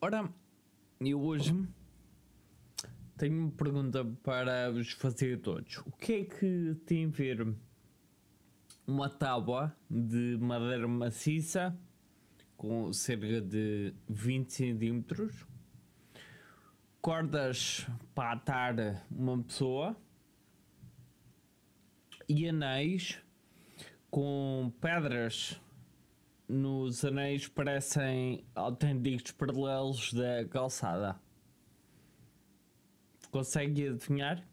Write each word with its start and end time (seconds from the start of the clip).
Ora, 0.00 0.32
eu 1.00 1.20
hoje 1.20 1.52
tenho 3.16 3.36
uma 3.36 3.50
pergunta 3.50 4.04
para 4.22 4.70
vos 4.70 4.92
fazer 4.92 5.40
todos. 5.40 5.78
O 5.78 5.90
que 5.90 6.12
é 6.12 6.24
que 6.24 6.76
tem 6.86 7.06
a 7.06 7.08
ver 7.08 7.52
uma 8.86 9.10
tábua 9.10 9.76
de 9.90 10.38
madeira 10.40 10.86
maciça 10.86 11.76
com 12.56 12.92
cerca 12.92 13.40
de 13.40 13.92
20 14.08 14.52
centímetros, 14.52 15.44
cordas 17.02 17.84
para 18.14 18.34
atar 18.34 19.04
uma 19.10 19.42
pessoa 19.42 19.96
e 22.28 22.48
anéis 22.48 23.18
com 24.08 24.72
pedras 24.80 25.60
nos 26.48 27.04
anéis 27.04 27.46
parecem 27.46 28.44
autênticos 28.54 29.32
paralelos 29.32 30.12
da 30.14 30.46
calçada. 30.48 31.20
Consegue 33.30 33.88
adivinhar? 33.88 34.47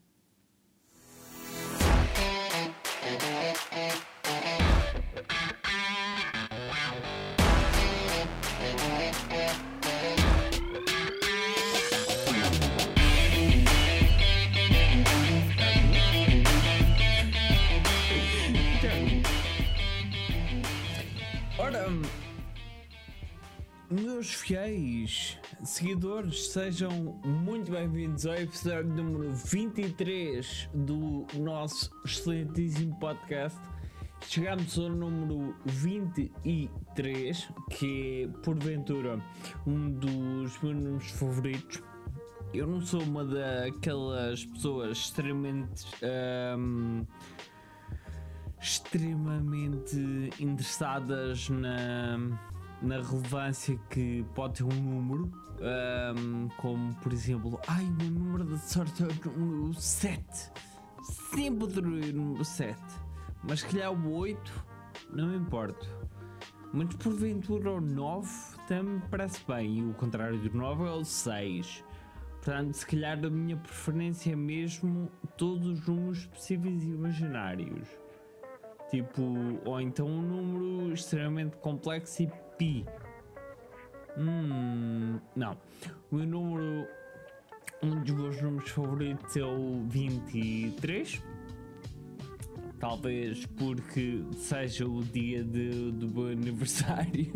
Ora, 21.65 21.87
meus 23.89 24.31
fiéis 24.35 25.35
seguidores, 25.63 26.49
sejam 26.49 26.91
muito 27.25 27.71
bem-vindos 27.71 28.27
ao 28.27 28.35
episódio 28.35 28.93
número 28.93 29.33
23 29.33 30.69
do 30.75 31.25
nosso 31.33 31.89
excelentíssimo 32.05 32.95
podcast. 32.99 33.59
Chegamos 34.27 34.77
ao 34.77 34.89
número 34.89 35.55
23, 35.65 37.49
que 37.71 38.25
é 38.25 38.27
porventura 38.43 39.19
um 39.65 39.89
dos 39.89 40.61
meus 40.61 40.61
números 40.61 41.09
favoritos. 41.09 41.81
Eu 42.53 42.67
não 42.67 42.79
sou 42.79 43.01
uma 43.01 43.25
daquelas 43.25 44.45
pessoas 44.45 44.99
extremamente. 44.99 45.83
ahm, 46.03 47.07
extremamente 48.65 50.31
interessadas 50.39 51.49
na, 51.49 52.17
na 52.81 52.95
relevância 52.95 53.77
que 53.91 54.25
pode 54.33 54.55
ter 54.55 54.63
um 54.63 54.81
número, 54.81 55.31
ahm, 55.61 56.47
como 56.57 56.93
por 56.95 57.13
exemplo, 57.13 57.59
ai, 57.67 57.85
o 57.85 58.09
número 58.09 58.43
de 58.43 58.59
sorte 58.59 59.03
é 59.03 59.29
o 59.29 59.39
número 59.39 59.79
7. 59.79 60.51
Sempre 61.03 61.65
adorei 61.65 62.09
o 62.09 62.13
número 62.13 62.43
7, 62.43 62.81
mas 63.43 63.59
se 63.59 63.67
calhar 63.67 63.93
o 63.93 64.13
8, 64.15 64.65
não 65.13 65.27
me 65.27 65.37
importo. 65.37 65.87
Mas 66.73 66.93
porventura 66.95 67.71
o 67.71 67.79
9 67.79 68.27
também 68.67 68.95
me 68.95 69.01
parece 69.11 69.45
bem, 69.47 69.77
e 69.77 69.83
o 69.83 69.93
contrário 69.93 70.39
do 70.39 70.57
9 70.57 70.83
é 70.85 70.91
o 70.91 71.05
6. 71.05 71.83
Portanto, 72.41 72.73
se 72.73 72.85
calhar 72.85 73.23
a 73.23 73.29
minha 73.29 73.57
preferência 73.57 74.33
é 74.33 74.35
mesmo 74.35 75.11
todos 75.37 75.67
os 75.67 75.87
números 75.87 76.25
possíveis 76.25 76.83
e 76.83 76.87
imaginários. 76.87 78.04
Tipo, 78.95 79.23
ou 79.65 79.81
então 79.81 80.07
um 80.07 80.21
número 80.21 80.93
extremamente 80.93 81.57
complexo 81.57 82.23
e 82.23 82.31
pi. 82.57 82.85
Hum, 84.17 85.19
não. 85.35 85.57
O 86.09 86.17
número. 86.19 86.87
Um 87.83 88.01
dos 88.01 88.15
meus 88.15 88.41
números 88.41 88.69
favoritos 88.69 89.35
é 89.35 89.43
o 89.43 89.83
23. 89.89 91.21
Talvez 92.79 93.45
porque 93.57 94.21
seja 94.35 94.85
o 94.87 95.03
dia 95.03 95.43
de- 95.43 95.91
do 95.91 96.07
meu 96.09 96.27
aniversário. 96.33 97.31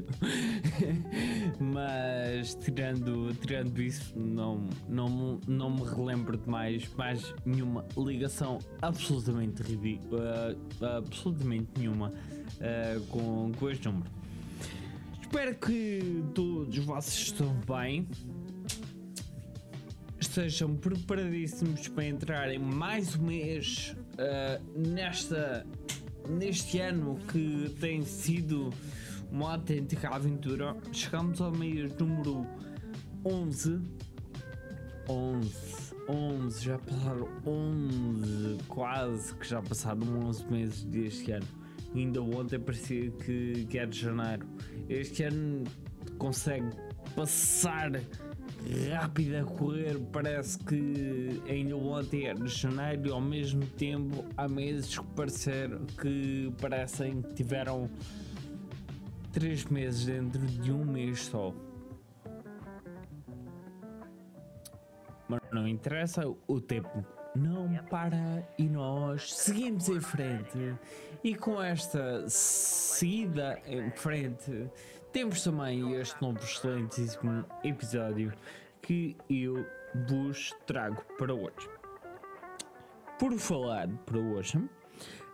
Mas 1.60 2.56
tirando, 2.56 3.34
tirando 3.42 3.82
isso, 3.82 4.18
não, 4.18 4.68
não, 4.88 5.40
não 5.48 5.70
me 5.70 5.84
relembro 5.84 6.38
de 6.38 6.48
mais, 6.50 6.88
mais 6.96 7.34
nenhuma 7.46 7.86
ligação 7.98 8.60
absolutamente 8.82 9.62
ridícula. 9.64 10.58
absolutamente 10.98 11.68
nenhuma 11.78 12.12
ah, 12.62 13.00
com, 13.10 13.52
com 13.58 13.70
este 13.70 13.88
número. 13.88 14.10
Espero 15.22 15.56
que 15.56 16.24
todos 16.34 16.78
vocês 16.80 17.28
estão 17.28 17.54
bem. 17.68 18.08
Estejam 20.20 20.76
preparadíssimos 20.76 21.88
para 21.88 22.06
entrar 22.06 22.52
em 22.54 22.60
mais 22.60 23.16
um 23.16 23.24
mês 23.26 23.96
ah, 24.20 24.60
nesta, 24.76 25.66
neste 26.28 26.80
ano 26.80 27.18
que 27.32 27.74
tem 27.80 28.04
sido 28.04 28.70
uma 29.32 29.54
autêntica 29.54 30.10
aventura. 30.10 30.76
Chegamos 30.92 31.40
ao 31.40 31.52
mês 31.52 31.96
número 31.96 32.46
11. 33.26 33.82
11, 35.08 35.96
11, 36.08 36.64
já 36.64 36.78
passaram 36.78 37.28
11, 37.44 38.58
quase 38.68 39.34
que 39.34 39.48
já 39.48 39.60
passaram 39.60 40.20
11 40.28 40.46
meses 40.46 40.84
deste 40.84 41.32
ano. 41.32 41.48
Ainda 41.96 42.22
ontem 42.22 42.60
parecia 42.60 43.10
que, 43.10 43.66
que 43.68 43.78
era 43.80 43.88
de 43.88 44.00
janeiro. 44.00 44.48
Este 44.88 45.24
ano 45.24 45.64
consegue 46.20 46.70
passar 47.16 47.92
rápido 48.92 49.38
a 49.38 49.44
correr, 49.44 49.98
parece 50.12 50.60
que 50.60 51.42
ainda 51.48 51.76
ontem 51.76 52.28
era 52.28 52.48
janeiro 52.48 53.08
e 53.08 53.12
ao 53.12 53.22
mesmo 53.22 53.66
tempo 53.66 54.26
há 54.36 54.48
meses 54.48 54.98
que, 54.98 55.06
parecer, 55.16 55.70
que 56.02 56.54
parecem 56.62 57.22
que 57.22 57.34
tiveram 57.34 57.90
3 59.32 59.66
meses 59.66 60.06
dentro 60.06 60.46
de 60.46 60.72
um 60.72 60.84
mês 60.84 61.26
só. 61.26 61.54
Mas 65.28 65.42
não 65.52 65.68
interessa, 65.68 66.24
o 66.48 66.60
tempo 66.60 67.06
não 67.36 67.72
para 67.90 68.44
e 68.58 68.68
nós 68.68 69.34
seguimos 69.34 69.88
em 69.88 70.00
frente. 70.00 70.76
E 71.24 71.36
com 71.36 71.62
esta 71.62 72.28
seguida 72.28 73.62
em 73.68 73.92
frente, 73.92 74.70
temos 75.12 75.44
também 75.44 75.94
este 75.96 76.22
novo 76.22 76.40
excelentíssimo 76.40 77.46
episódio 77.64 78.34
que 78.82 79.16
eu 79.30 79.66
vos 80.08 80.54
trago 80.66 81.04
para 81.18 81.34
hoje. 81.34 81.70
Por 83.18 83.38
falar 83.38 83.88
para 84.06 84.18
hoje, 84.18 84.58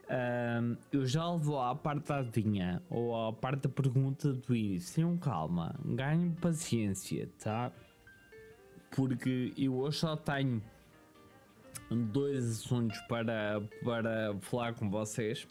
ahm, 0.10 0.76
eu 0.92 1.06
já 1.06 1.30
levo 1.32 1.60
à 1.60 1.76
parte 1.76 2.08
da 2.08 2.18
adivinha 2.18 2.82
ou 2.90 3.28
à 3.28 3.34
parte 3.34 3.64
da 3.64 3.70
pergunta 3.70 4.34
do 4.34 4.56
início. 4.56 4.96
Tenham 4.96 5.18
calma, 5.18 5.76
ganhem 5.84 6.32
paciência, 6.32 7.30
tá? 7.44 7.72
porque 8.96 9.54
eu 9.58 9.76
hoje 9.76 10.00
só 10.00 10.16
tenho 10.16 10.62
dois 11.92 12.50
assuntos 12.50 12.98
para, 13.02 13.62
para 13.84 14.34
falar 14.40 14.74
com 14.74 14.90
vocês 14.90 15.46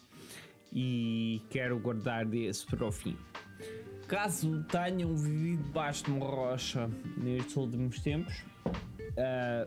e 0.73 1.43
quero 1.51 1.79
guardar 1.79 2.33
esse 2.35 2.67
para 2.67 2.87
o 2.87 2.91
fim. 2.91 3.17
Caso 4.09 4.63
tenham 4.65 5.17
vivido 5.17 5.63
debaixo 5.63 6.05
de 6.05 6.11
uma 6.11 6.27
rocha 6.27 6.91
nestes 7.17 7.57
últimos 7.57 8.01
tempos, 8.01 8.45
ah, 9.17 9.67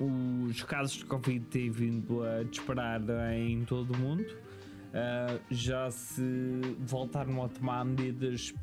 os 0.00 0.62
casos 0.62 0.96
de 0.96 1.04
Covid 1.04 1.44
têm 1.46 1.70
vindo 1.70 2.22
a 2.22 2.42
disparar 2.44 3.00
em 3.34 3.64
todo 3.64 3.92
o 3.92 3.98
mundo. 3.98 4.24
Ah, 4.94 5.38
já 5.50 5.90
se 5.90 6.22
voltaram 6.80 7.44
a 7.44 7.48
tomar 7.48 7.84
medidas 7.84 8.54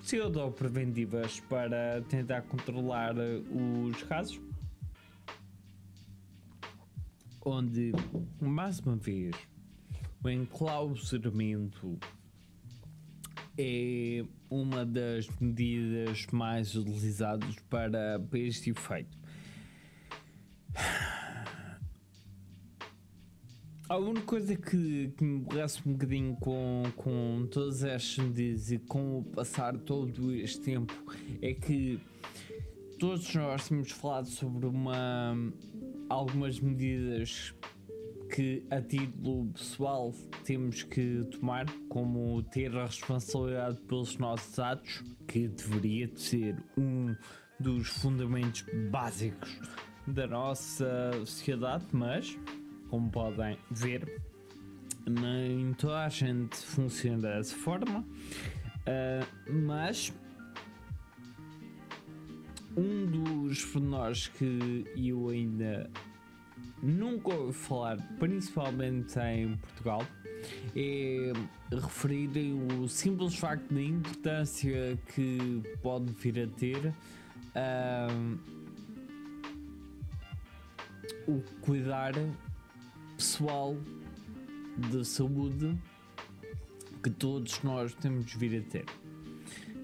pseudo-preventivas 0.00 1.40
para 1.40 2.00
tentar 2.08 2.42
controlar 2.42 3.14
os 3.18 4.02
casos. 4.04 4.40
Onde, 7.44 7.92
mais 8.40 8.80
uma 8.80 8.96
vez, 8.96 9.34
o 10.22 10.28
enclausuramento 10.28 11.98
é 13.56 14.24
uma 14.48 14.84
das 14.84 15.28
medidas 15.40 16.26
mais 16.32 16.74
utilizadas 16.74 17.56
para, 17.68 18.18
para 18.18 18.38
este 18.38 18.70
efeito. 18.70 19.18
A 23.88 23.96
única 23.96 24.24
coisa 24.24 24.54
que, 24.54 25.12
que 25.16 25.24
me 25.24 25.40
aborrece 25.40 25.80
um 25.84 25.92
bocadinho 25.92 26.36
com, 26.36 26.84
com 26.96 27.48
todas 27.50 27.82
estas 27.82 28.24
medidas 28.24 28.70
e 28.70 28.78
com 28.78 29.18
o 29.18 29.24
passar 29.24 29.76
todo 29.78 30.32
este 30.32 30.60
tempo 30.60 30.94
é 31.42 31.52
que 31.52 32.00
todos 33.00 33.34
nós 33.34 33.68
temos 33.68 33.90
falado 33.90 34.28
sobre 34.28 34.66
uma, 34.66 35.34
algumas 36.08 36.60
medidas 36.60 37.52
que 38.30 38.64
a 38.70 38.80
título 38.80 39.52
pessoal 39.52 40.14
temos 40.44 40.82
que 40.84 41.24
tomar, 41.32 41.66
como 41.88 42.42
ter 42.44 42.74
a 42.76 42.86
responsabilidade 42.86 43.78
pelos 43.80 44.16
nossos 44.18 44.58
atos, 44.58 45.02
que 45.26 45.48
deveria 45.48 46.10
ser 46.16 46.56
um 46.76 47.14
dos 47.58 47.88
fundamentos 47.88 48.64
básicos 48.90 49.58
da 50.06 50.26
nossa 50.26 51.12
sociedade, 51.26 51.84
mas 51.92 52.38
como 52.88 53.10
podem 53.10 53.58
ver, 53.70 54.22
nem 55.08 55.72
toda 55.74 56.04
a 56.04 56.08
gente 56.08 56.56
funciona 56.56 57.36
dessa 57.36 57.56
forma. 57.56 58.00
Uh, 58.80 59.52
mas 59.52 60.12
um 62.76 63.06
dos 63.06 63.64
pormenores 63.66 64.28
que 64.28 64.84
eu 64.96 65.28
ainda 65.28 65.90
nunca 66.82 67.34
ouvi 67.34 67.52
falar, 67.52 67.96
principalmente 68.18 69.18
em 69.18 69.56
Portugal, 69.56 70.06
é 70.74 71.32
referir 71.70 72.30
o 72.78 72.88
simples 72.88 73.36
facto 73.36 73.72
da 73.74 73.82
importância 73.82 74.98
que 75.14 75.62
pode 75.82 76.12
vir 76.12 76.40
a 76.40 76.46
ter 76.46 76.86
uh, 76.86 78.38
o 81.26 81.42
cuidar 81.60 82.14
pessoal 83.16 83.76
de 84.76 85.04
saúde 85.04 85.76
que 87.02 87.10
todos 87.10 87.62
nós 87.62 87.94
temos 87.94 88.26
de 88.26 88.38
vir 88.38 88.60
a 88.60 88.70
ter. 88.70 88.84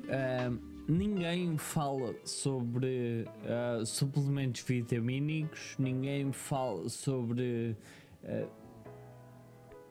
Uh, 0.07 0.76
ninguém 0.89 1.59
fala 1.59 2.15
sobre 2.25 3.27
uh, 3.43 3.85
suplementos 3.85 4.63
vitamínicos, 4.63 5.75
ninguém 5.79 6.33
fala 6.33 6.89
sobre 6.89 7.77
uh, 8.23 8.49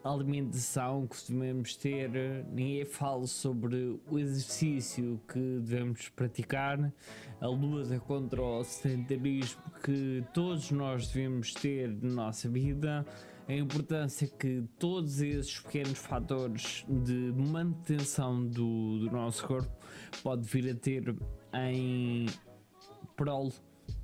alimentação 0.04 1.08
que 1.08 1.34
devemos 1.34 1.76
ter, 1.76 2.12
ninguém 2.52 2.86
fala 2.86 3.26
sobre 3.26 4.00
o 4.08 4.20
exercício 4.20 5.20
que 5.28 5.60
devemos 5.60 6.10
praticar, 6.10 6.94
a 7.42 7.48
luta 7.48 8.00
contra 8.00 8.42
o 8.42 8.64
sedentarismo 8.64 9.62
que 9.84 10.24
todos 10.34 10.72
nós 10.72 11.08
devemos 11.08 11.54
ter 11.54 11.90
na 12.02 12.26
nossa 12.26 12.48
vida 12.48 13.06
a 13.48 13.54
importância 13.54 14.28
que 14.28 14.64
todos 14.80 15.22
esses 15.22 15.60
pequenos 15.60 15.98
fatores 16.00 16.86
de 16.88 17.32
manutenção 17.34 18.44
do, 18.46 19.00
do 19.00 19.12
nosso 19.12 19.46
corpo 19.46 19.72
pode 20.24 20.48
vir 20.48 20.72
a 20.72 20.76
ter 20.76 21.16
em 21.54 22.26
prol 23.16 23.52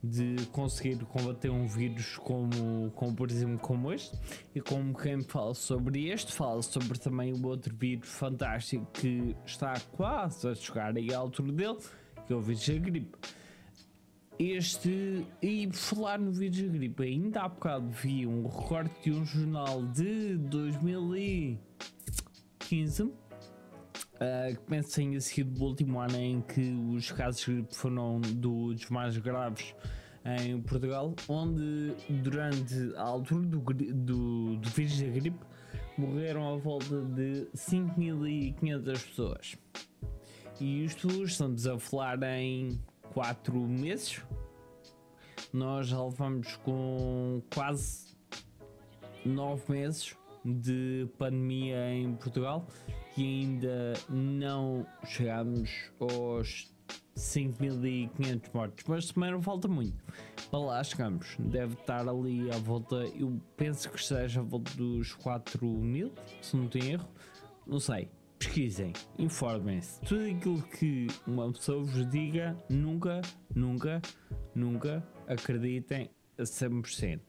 de 0.03 0.35
conseguir 0.51 1.03
combater 1.05 1.49
um 1.49 1.67
vírus 1.67 2.17
como, 2.17 2.91
como 2.91 3.15
por 3.15 3.31
exemplo 3.31 3.57
como 3.59 3.91
este. 3.91 4.15
E 4.53 4.61
como 4.61 4.95
quem 4.95 5.23
fala 5.23 5.53
sobre 5.53 6.09
este 6.09 6.31
fala 6.31 6.61
sobre 6.61 6.99
também 6.99 7.33
o 7.33 7.45
outro 7.47 7.75
vírus 7.75 8.09
fantástico 8.09 8.85
que 8.93 9.35
está 9.45 9.73
quase 9.91 10.47
a 10.47 10.55
chegar 10.55 10.95
aí 10.95 11.13
à 11.13 11.17
altura 11.17 11.51
dele 11.51 11.77
que 12.25 12.33
é 12.33 12.35
o 12.35 12.41
vírus 12.41 12.67
da 12.67 12.77
gripe 12.77 13.17
este, 14.39 15.27
e 15.41 15.69
falar 15.71 16.19
no 16.19 16.31
vírus 16.31 16.61
da 16.61 16.67
gripe, 16.67 17.03
ainda 17.03 17.41
há 17.41 17.49
bocado 17.49 17.89
vi 17.89 18.25
um 18.25 18.47
recorte 18.47 19.03
de 19.03 19.11
um 19.11 19.25
jornal 19.25 19.85
de 19.87 20.37
2015 20.37 23.03
uh, 23.03 23.11
que 24.55 24.61
penso 24.67 24.95
tenha 24.95 25.19
sido 25.19 25.61
o 25.61 25.65
último 25.65 25.99
ano 25.99 26.15
em 26.15 26.39
que 26.41 26.71
os 26.95 27.11
casos 27.11 27.45
de 27.45 27.51
gripe 27.53 27.75
foram 27.75 28.21
dos 28.21 28.89
mais 28.89 29.17
graves 29.17 29.75
em 30.23 30.61
Portugal, 30.61 31.15
onde 31.27 31.95
durante 32.21 32.75
a 32.95 33.01
altura 33.01 33.47
do, 33.47 33.59
do, 33.59 34.55
do 34.57 34.69
vírus 34.69 35.01
da 35.01 35.07
gripe 35.07 35.39
morreram 35.97 36.53
a 36.53 36.57
volta 36.57 37.01
de 37.01 37.47
5.500 37.55 38.85
pessoas. 38.85 39.57
E 40.59 40.85
isto 40.85 41.07
estamos 41.23 41.65
a 41.65 41.79
falar 41.79 42.21
em 42.23 42.79
4 43.13 43.53
meses. 43.55 44.21
Nós 45.53 45.87
já 45.87 46.03
levamos 46.03 46.55
com 46.57 47.41
quase 47.53 48.15
9 49.25 49.71
meses 49.71 50.15
de 50.43 51.07
pandemia 51.17 51.93
em 51.93 52.15
Portugal 52.15 52.65
e 53.17 53.23
ainda 53.23 53.93
não 54.09 54.85
chegamos 55.05 55.91
aos 55.99 56.73
5.500 57.15 58.53
mortos, 58.53 58.85
mas 58.87 59.11
também 59.11 59.31
não 59.31 59.41
falta 59.41 59.67
muito. 59.67 60.01
Para 60.49 60.59
lá 60.59 60.83
chegamos, 60.83 61.35
deve 61.37 61.73
estar 61.73 62.07
ali 62.07 62.49
à 62.49 62.57
volta, 62.57 62.95
eu 63.15 63.39
penso 63.57 63.89
que 63.89 63.99
esteja 63.99 64.39
à 64.39 64.43
volta 64.43 64.71
dos 64.75 65.13
4 65.15 65.65
mil, 65.67 66.11
se 66.41 66.55
não 66.55 66.67
tenho 66.67 66.93
erro, 66.93 67.07
não 67.67 67.79
sei 67.79 68.09
pesquisem, 68.41 68.91
informem-se. 69.19 70.01
Tudo 70.01 70.25
aquilo 70.25 70.61
que 70.63 71.05
uma 71.27 71.51
pessoa 71.51 71.83
vos 71.83 72.09
diga, 72.09 72.57
nunca, 72.67 73.21
nunca, 73.53 74.01
nunca 74.55 75.07
acreditem 75.27 76.09
a 76.39 76.41
100%. 76.41 77.19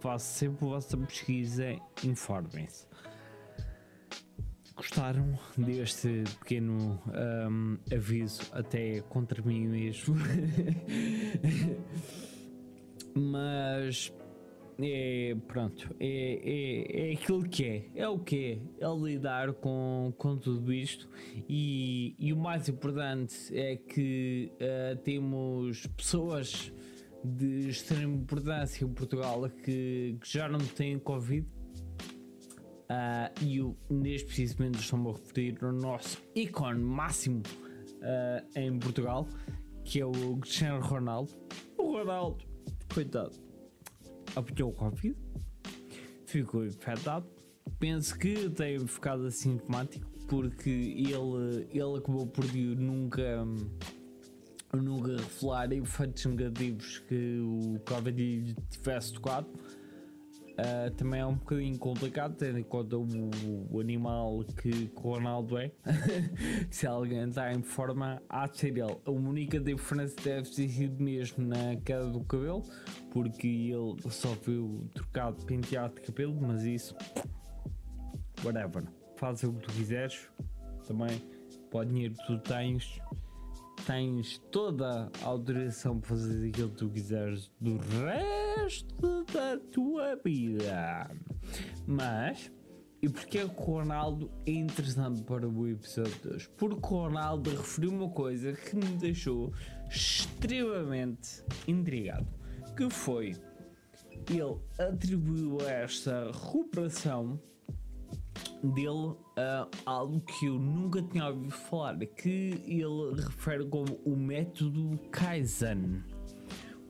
Façam 0.00 0.18
sempre 0.18 0.64
a 0.64 0.68
vossa 0.70 0.96
pesquisa, 0.96 1.76
informem-se. 2.02 2.86
Gostaram 4.74 5.38
deste 5.58 6.24
pequeno 6.40 6.98
um, 7.06 7.76
aviso 7.94 8.40
até 8.52 9.02
contra 9.02 9.42
mim 9.42 9.68
mesmo? 9.68 10.16
Mas 13.14 14.10
é, 14.82 15.34
pronto, 15.46 15.94
é, 16.00 16.06
é, 16.06 17.10
é 17.10 17.12
aquilo 17.12 17.42
que 17.48 17.64
é, 17.64 17.90
é 17.94 18.08
o 18.08 18.18
que 18.18 18.62
é, 18.80 18.84
é 18.84 18.94
lidar 18.96 19.52
com, 19.54 20.12
com 20.16 20.36
tudo 20.36 20.72
isto. 20.72 21.08
E, 21.48 22.14
e 22.18 22.32
o 22.32 22.36
mais 22.36 22.68
importante 22.68 23.34
é 23.52 23.76
que 23.76 24.52
uh, 24.54 24.96
temos 25.02 25.86
pessoas 25.88 26.72
de 27.24 27.68
extrema 27.68 28.14
importância 28.14 28.84
em 28.84 28.92
Portugal 28.92 29.48
que, 29.48 30.16
que 30.20 30.32
já 30.32 30.48
não 30.48 30.58
têm 30.58 30.98
Covid. 30.98 31.46
Uh, 32.90 33.44
e 33.44 33.56
eu, 33.56 33.76
neste 33.88 34.26
precisamente 34.26 34.80
estou-me 34.80 35.08
a 35.08 35.12
referir 35.12 35.56
ao 35.62 35.72
nosso 35.72 36.22
ícone 36.34 36.78
máximo 36.78 37.42
uh, 37.98 38.58
em 38.58 38.78
Portugal 38.78 39.26
que 39.84 40.00
é 40.00 40.06
o 40.06 40.36
Cristiano 40.36 40.80
Ronaldo. 40.80 41.32
O 41.76 41.92
Ronaldo, 41.92 42.44
coitado 42.92 43.51
apanhou 44.34 44.70
o 44.70 44.72
Covid, 44.72 45.16
ficou 46.26 46.64
infectado. 46.64 47.26
Penso 47.78 48.18
que 48.18 48.50
tem 48.50 48.78
ficado 48.86 49.26
assintomático 49.26 50.10
porque 50.28 50.70
ele, 50.70 51.68
ele 51.70 51.98
acabou 51.98 52.26
por 52.26 52.44
nunca, 52.54 53.44
nunca 54.72 55.16
revelar 55.16 55.72
efeitos 55.72 56.24
negativos 56.24 56.98
que 57.00 57.38
o 57.40 57.78
Covid 57.84 58.56
tivesse 58.70 59.12
tocado. 59.12 59.48
Uh, 60.62 60.90
também 60.92 61.20
é 61.20 61.26
um 61.26 61.34
bocadinho 61.34 61.76
complicado, 61.76 62.36
tendo 62.36 62.56
em 62.56 62.62
conta 62.62 62.96
o, 62.96 63.04
o 63.68 63.80
animal 63.80 64.44
que, 64.44 64.92
o 64.94 65.00
Ronaldo 65.00 65.58
é. 65.58 65.72
Se 66.70 66.86
alguém 66.86 67.28
está 67.28 67.52
em 67.52 67.62
forma, 67.62 68.22
há 68.28 68.46
de 68.46 68.58
ser 68.58 68.78
ele. 68.78 68.96
A 69.04 69.10
única 69.10 69.58
diferença 69.58 70.14
deve 70.22 70.48
ter 70.50 70.68
sido 70.68 71.02
mesmo 71.02 71.44
na 71.44 71.74
queda 71.84 72.06
do 72.06 72.20
cabelo, 72.20 72.62
porque 73.10 73.48
ele 73.48 74.00
só 74.10 74.34
viu 74.46 74.88
trocado 74.94 75.44
penteado 75.46 75.96
de 75.96 76.02
cabelo, 76.02 76.38
mas 76.40 76.62
isso. 76.62 76.94
Whatever. 78.44 78.84
Faz 79.16 79.42
o 79.42 79.52
que 79.54 79.66
tu 79.66 79.72
quiseres. 79.72 80.28
Também, 80.86 81.20
para 81.70 81.80
o 81.80 81.84
dinheiro 81.84 82.14
que 82.14 82.26
tu 82.26 82.38
tens, 82.38 83.00
tens 83.86 84.38
toda 84.50 85.10
a 85.22 85.26
autorização 85.26 85.98
para 85.98 86.10
fazer 86.10 86.48
aquilo 86.48 86.70
que 86.70 86.76
tu 86.76 86.88
quiseres 86.90 87.50
do 87.60 87.78
resto 87.78 89.24
da 89.32 89.58
tua 89.70 90.16
vida. 90.16 91.10
Mas, 91.86 92.50
e 93.00 93.08
porquê 93.08 93.48
que 93.48 93.60
o 93.60 93.64
Ronaldo 93.64 94.30
é 94.46 94.52
interessante 94.52 95.22
para 95.22 95.48
o 95.48 95.68
episódio 95.68 96.14
de 96.22 96.28
hoje? 96.28 96.48
Porque 96.56 96.94
o 96.94 96.98
Ronaldo 96.98 97.50
referiu 97.50 97.90
uma 97.90 98.10
coisa 98.10 98.52
que 98.52 98.76
me 98.76 98.96
deixou 98.96 99.52
extremamente 99.90 101.44
intrigado, 101.66 102.26
que 102.76 102.88
foi 102.88 103.34
ele 104.30 104.56
atribuiu 104.78 105.60
esta 105.62 106.30
recuperação 106.30 107.40
dele 108.68 108.90
uh, 108.90 109.68
algo 109.84 110.20
que 110.20 110.46
eu 110.46 110.58
nunca 110.58 111.02
tinha 111.02 111.28
ouvido 111.28 111.50
falar, 111.50 111.98
que 111.98 112.62
ele 112.66 113.20
refere 113.20 113.66
como 113.66 114.00
o 114.04 114.16
método 114.16 114.98
Kaizen. 115.10 116.02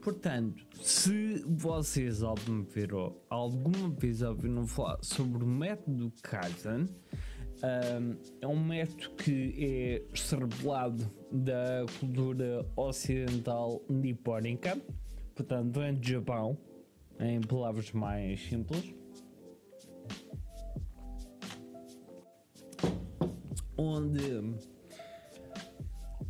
Portanto, 0.02 0.66
se 0.80 1.44
vocês 1.46 2.22
alguma 2.22 2.64
vez, 2.64 2.88
alguma 3.30 3.88
vez 3.90 4.20
ouviram 4.22 4.66
falar 4.66 4.98
sobre 5.02 5.44
o 5.44 5.46
método 5.46 6.12
Kaizen, 6.22 6.88
um, 7.62 8.16
é 8.40 8.46
um 8.46 8.64
método 8.64 9.10
que 9.16 9.54
é 9.58 10.12
extrapolado 10.12 11.08
da 11.30 11.86
cultura 12.00 12.66
ocidental 12.76 13.80
nipónica, 13.88 14.76
portanto, 15.34 15.78
vem 15.78 15.94
do 15.94 16.06
Japão, 16.06 16.58
em 17.20 17.40
palavras 17.40 17.92
mais 17.92 18.44
simples 18.48 19.01
onde 23.76 24.56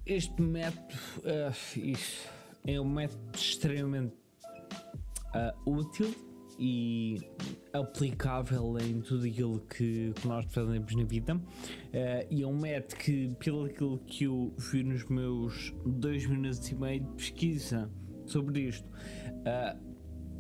este 0.07 0.41
método 0.41 0.95
uh, 1.19 1.99
é 2.67 2.81
um 2.81 2.89
método 2.89 3.21
extremamente 3.35 4.15
uh, 5.35 5.71
útil 5.71 6.15
e 6.59 7.19
aplicável 7.73 8.79
em 8.79 9.01
tudo 9.01 9.27
aquilo 9.27 9.61
que, 9.61 10.13
que 10.13 10.29
nós 10.29 10.45
fazemos 10.53 10.95
na 10.95 11.05
vida. 11.05 11.35
Uh, 11.35 11.41
e 12.31 12.43
é 12.43 12.47
um 12.47 12.59
método 12.59 12.97
que, 12.97 13.35
pelo 13.39 13.65
aquilo 13.65 13.99
que 13.99 14.25
eu 14.25 14.55
vi 14.59 14.83
nos 14.83 15.05
meus 15.07 15.73
dois 15.87 16.27
minutos 16.27 16.69
e 16.71 16.75
meio 16.75 17.01
de 17.01 17.13
pesquisa 17.15 17.91
sobre 18.27 18.69
isto, 18.69 18.89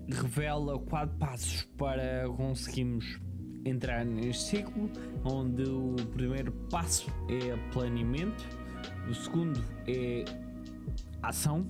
revela 0.08 0.78
quatro 0.78 1.16
passos 1.18 1.64
para 1.76 2.28
conseguirmos 2.36 3.20
entrar 3.64 4.04
neste 4.04 4.44
ciclo, 4.44 4.90
onde 5.24 5.62
o 5.64 5.94
primeiro 6.12 6.52
passo 6.70 7.10
é 7.28 7.56
planeamento, 7.72 8.44
o 9.08 9.14
segundo 9.14 9.62
é 9.86 10.24
ação, 11.22 11.66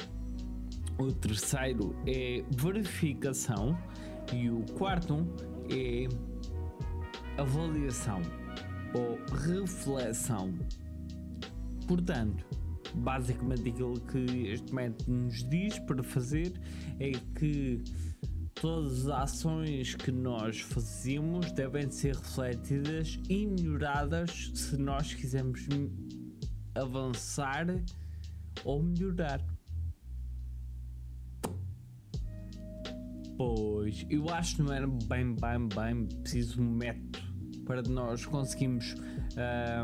o 0.98 1.12
terceiro 1.12 1.94
é 2.06 2.44
verificação 2.56 3.76
e 4.32 4.48
o 4.50 4.62
quarto 4.78 5.26
é 5.70 6.08
avaliação 7.40 8.20
ou 8.94 9.18
reflexão. 9.36 10.54
Portanto, 11.86 12.44
basicamente 12.94 13.70
aquilo 13.70 14.00
que 14.00 14.48
este 14.48 14.74
método 14.74 15.12
nos 15.12 15.48
diz 15.48 15.78
para 15.80 16.02
fazer 16.02 16.52
é 17.00 17.12
que 17.38 17.82
todas 18.62 19.08
as 19.08 19.22
ações 19.22 19.96
que 19.96 20.12
nós 20.12 20.60
fazemos 20.60 21.50
devem 21.50 21.90
ser 21.90 22.14
refletidas 22.14 23.18
e 23.28 23.44
melhoradas 23.44 24.52
se 24.54 24.76
nós 24.76 25.12
quisermos 25.12 25.66
avançar 26.72 27.66
ou 28.64 28.80
melhorar. 28.80 29.44
Pois, 33.36 34.06
eu 34.08 34.28
acho 34.28 34.54
que 34.54 34.62
não 34.62 34.72
era 34.72 34.86
bem, 34.86 35.34
bem, 35.34 35.68
bem 35.68 36.06
preciso 36.20 36.62
um 36.62 36.70
método 36.70 37.18
para 37.64 37.82
nós 37.82 38.24
conseguirmos 38.24 38.94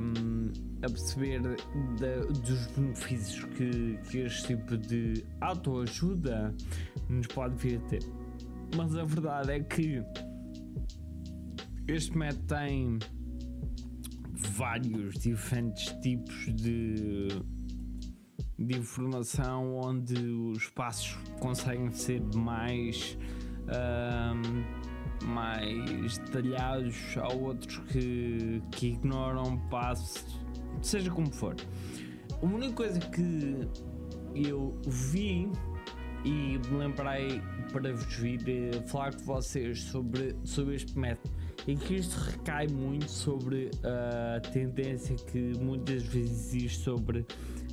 um, 0.00 0.52
perceber 0.80 1.40
dos 2.44 2.66
benefícios 2.76 3.44
que, 3.56 3.98
que 4.08 4.18
este 4.18 4.54
tipo 4.54 4.76
de 4.76 5.24
autoajuda 5.40 6.54
nos 7.08 7.26
pode 7.26 7.56
vir 7.56 7.78
a 7.78 7.88
ter. 7.88 8.27
Mas 8.76 8.96
a 8.96 9.04
verdade 9.04 9.52
é 9.52 9.60
que 9.60 10.02
este 11.86 12.16
método 12.16 12.46
tem 12.46 12.98
vários 14.34 15.14
diferentes 15.14 15.92
tipos 16.00 16.54
de, 16.54 17.28
de 18.58 18.78
informação 18.78 19.76
onde 19.76 20.14
os 20.18 20.68
passos 20.68 21.16
conseguem 21.40 21.90
ser 21.92 22.22
mais 22.34 23.16
mais 25.24 26.18
detalhados 26.18 26.96
há 27.18 27.28
outros 27.34 27.78
que, 27.90 28.62
que 28.70 28.88
ignoram 28.88 29.58
passos 29.68 30.24
seja 30.82 31.10
como 31.10 31.30
for. 31.32 31.56
A 32.40 32.46
única 32.46 32.72
coisa 32.74 33.00
que 33.00 33.68
eu 34.34 34.80
vi 34.86 35.50
e 36.24 36.58
me 36.70 36.78
lembrei 36.78 37.40
para 37.72 37.92
vos 37.92 38.14
vir 38.16 38.40
uh, 38.40 38.88
falar 38.88 39.14
com 39.14 39.24
vocês 39.24 39.82
sobre, 39.82 40.36
sobre 40.44 40.74
este 40.76 40.98
método 40.98 41.34
e 41.66 41.76
que 41.76 41.96
isto 41.96 42.16
recai 42.16 42.66
muito 42.66 43.10
sobre 43.10 43.70
a 43.84 44.40
tendência 44.40 45.16
que 45.16 45.52
muitas 45.58 46.02
vezes 46.04 46.54
existe 46.54 46.78
sobre 46.80 47.26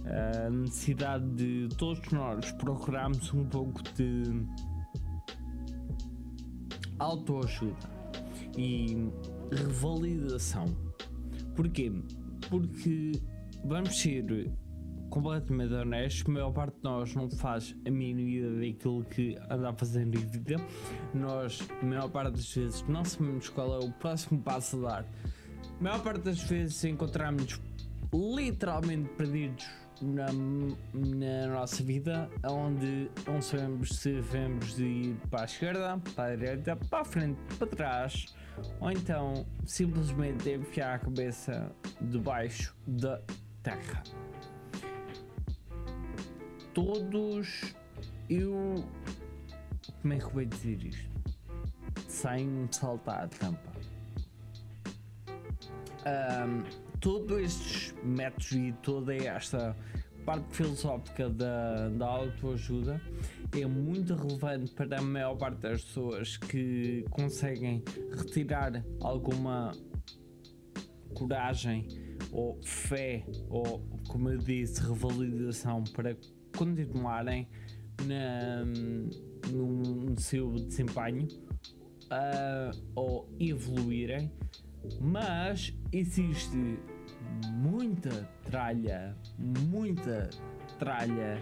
a 0.06 0.50
necessidade 0.50 1.26
de 1.36 1.70
todos 1.78 2.12
nós 2.12 2.52
procurarmos 2.54 3.34
um 3.34 3.46
pouco 3.46 3.82
de 3.94 4.24
autoajuda 7.00 7.90
e 8.58 9.10
revalidação. 9.52 10.66
Porquê? 11.56 11.92
Porque 12.50 13.14
vamos 13.64 14.00
ser 14.00 14.54
completamente 15.16 15.74
honesto, 15.74 16.30
a 16.30 16.34
maior 16.34 16.52
parte 16.52 16.76
de 16.76 16.84
nós 16.84 17.16
não 17.16 17.30
faz 17.30 17.74
a 17.88 17.90
mínima 17.90 18.60
daquilo 18.60 19.06
que 19.06 19.38
anda 19.50 19.70
a 19.70 19.74
fazer 19.74 20.06
na 20.06 20.20
vida. 20.20 20.58
Nós, 21.14 21.66
a 21.82 21.86
maior 21.86 22.10
parte 22.10 22.34
das 22.34 22.54
vezes, 22.54 22.84
não 22.90 23.06
sabemos 23.06 23.48
qual 23.48 23.82
é 23.82 23.86
o 23.86 23.92
próximo 23.94 24.42
passo 24.42 24.86
a 24.86 24.90
dar. 24.90 25.06
A 25.80 25.84
maior 25.84 26.04
parte 26.04 26.20
das 26.20 26.44
vezes 26.44 26.84
encontramos 26.84 27.62
literalmente 28.14 29.08
perdidos 29.12 29.66
na, 30.02 30.26
na 30.94 31.48
nossa 31.48 31.82
vida, 31.82 32.30
onde 32.46 33.10
não 33.26 33.42
sabemos 33.42 33.96
se 33.96 34.16
devemos 34.16 34.76
de 34.76 34.84
ir 34.84 35.16
para 35.30 35.44
a 35.44 35.46
esquerda, 35.46 36.02
para 36.14 36.34
a 36.34 36.36
direita, 36.36 36.76
para 36.76 37.00
a 37.00 37.06
frente, 37.06 37.40
para 37.58 37.68
trás, 37.68 38.36
ou 38.82 38.92
então 38.92 39.46
simplesmente 39.66 40.50
enfiar 40.50 40.96
a 40.96 41.00
cabeça 41.00 41.72
debaixo 42.02 42.76
da 42.86 43.22
terra 43.64 44.04
todos 46.76 47.74
eu. 48.30 48.86
Como 50.02 50.14
é 50.14 50.20
que 50.20 50.32
vou 50.32 50.46
dizer 50.46 50.86
isto? 50.86 51.10
Sem 52.08 52.68
saltar 52.70 53.24
a 53.24 53.28
tampa. 53.28 53.72
Um, 56.06 56.64
todos 57.00 57.42
estes 57.42 57.96
métodos 58.04 58.52
e 58.52 58.74
toda 58.84 59.16
esta 59.16 59.76
parte 60.24 60.56
filosófica 60.56 61.30
da, 61.30 61.90
da 61.90 62.06
autoajuda 62.06 63.02
é 63.52 63.66
muito 63.66 64.14
relevante 64.14 64.72
para 64.74 65.00
a 65.00 65.02
maior 65.02 65.36
parte 65.36 65.60
das 65.62 65.84
pessoas 65.84 66.38
que 66.38 67.06
conseguem 67.10 67.84
retirar 68.12 68.84
alguma 69.02 69.72
coragem 71.16 71.88
ou 72.32 72.60
fé 72.64 73.26
ou, 73.50 73.80
como 74.08 74.30
eu 74.30 74.38
disse, 74.38 74.82
revalidação 74.82 75.84
para 75.86 76.16
continuarem 76.56 77.48
na, 78.04 78.66
no, 79.52 80.20
seu 80.20 80.52
desempenho 80.52 81.28
uh, 82.06 82.84
ou 82.96 83.30
evoluírem, 83.40 84.32
mas 85.02 85.74
existe 85.92 86.80
muita 87.52 88.30
tralha, 88.44 89.16
muita 89.38 90.30
tralha 90.80 91.40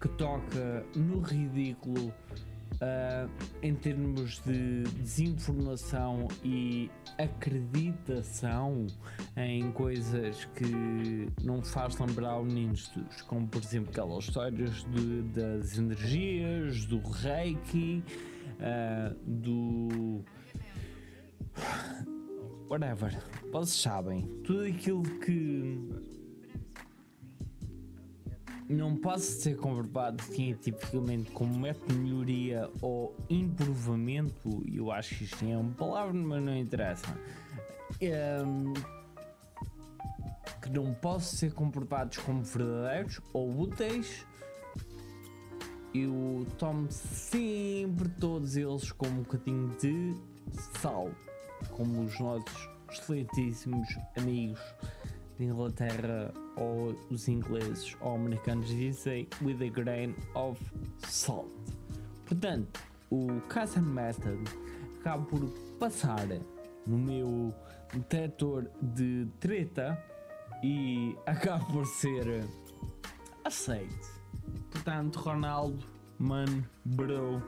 que 0.00 0.08
toca 0.08 0.84
no 0.96 1.20
ridículo 1.20 2.08
uh, 2.08 3.30
em 3.62 3.74
termos 3.74 4.40
de 4.44 4.82
desinformação 5.00 6.28
e 6.44 6.90
acreditação 7.18 8.86
em 9.36 9.70
coisas 9.72 10.44
que 10.56 11.28
não 11.42 11.62
faz 11.62 11.98
lembrar 11.98 12.40
o 12.40 12.48
Jesus, 12.48 13.22
como 13.22 13.46
por 13.46 13.62
exemplo 13.62 13.90
aquelas 13.90 14.24
histórias 14.24 14.84
de, 14.84 15.22
das 15.22 15.78
energias, 15.78 16.84
do 16.86 16.98
reiki, 16.98 18.02
uh, 18.58 19.14
do. 19.26 20.24
whatever. 22.68 23.16
Vocês 23.50 23.82
sabem, 23.82 24.26
tudo 24.44 24.64
aquilo 24.64 25.02
que 25.20 25.78
não 28.72 28.96
pode 28.96 29.22
ser 29.22 29.56
comprovado 29.56 30.22
cientificamente 30.22 31.30
como 31.32 31.58
método 31.58 31.94
de 31.94 32.00
melhoria 32.00 32.70
ou 32.80 33.14
improvamento, 33.28 34.62
eu 34.72 34.90
acho 34.90 35.16
que 35.16 35.24
isto 35.24 35.44
é 35.44 35.56
uma 35.56 35.74
palavra, 35.74 36.14
mas 36.14 36.42
não 36.42 36.56
interessa, 36.56 37.06
um, 38.46 38.72
que 40.60 40.70
não 40.70 40.94
possam 40.94 41.38
ser 41.38 41.52
comprovados 41.52 42.18
como 42.18 42.42
verdadeiros 42.42 43.20
ou 43.32 43.60
úteis, 43.60 44.26
eu 45.94 46.46
tomo 46.56 46.90
sempre 46.90 48.08
todos 48.08 48.56
eles 48.56 48.90
com 48.92 49.06
um 49.06 49.22
bocadinho 49.22 49.68
de 49.78 50.16
sal, 50.80 51.10
como 51.70 52.04
os 52.04 52.18
nossos 52.18 52.70
excelentíssimos 52.90 53.88
amigos 54.16 54.60
Inglaterra 55.42 56.32
ou 56.56 56.96
os 57.10 57.28
ingleses 57.28 57.96
ou 58.00 58.14
americanos 58.14 58.68
dizem 58.68 59.28
with 59.42 59.62
a 59.62 59.68
grain 59.68 60.14
of 60.34 60.60
salt. 61.06 61.48
Portanto, 62.26 62.80
o 63.10 63.40
Kazan 63.48 63.82
Method 63.82 64.42
acaba 65.00 65.24
por 65.24 65.48
passar 65.78 66.26
no 66.86 66.98
meu 66.98 67.54
detector 67.92 68.66
de 68.80 69.26
treta 69.40 70.02
e 70.62 71.16
acaba 71.26 71.64
por 71.66 71.86
ser 71.86 72.44
aceite. 73.44 74.22
Portanto, 74.70 75.16
Ronaldo, 75.18 75.84
mano, 76.18 76.64
bro, 76.84 77.42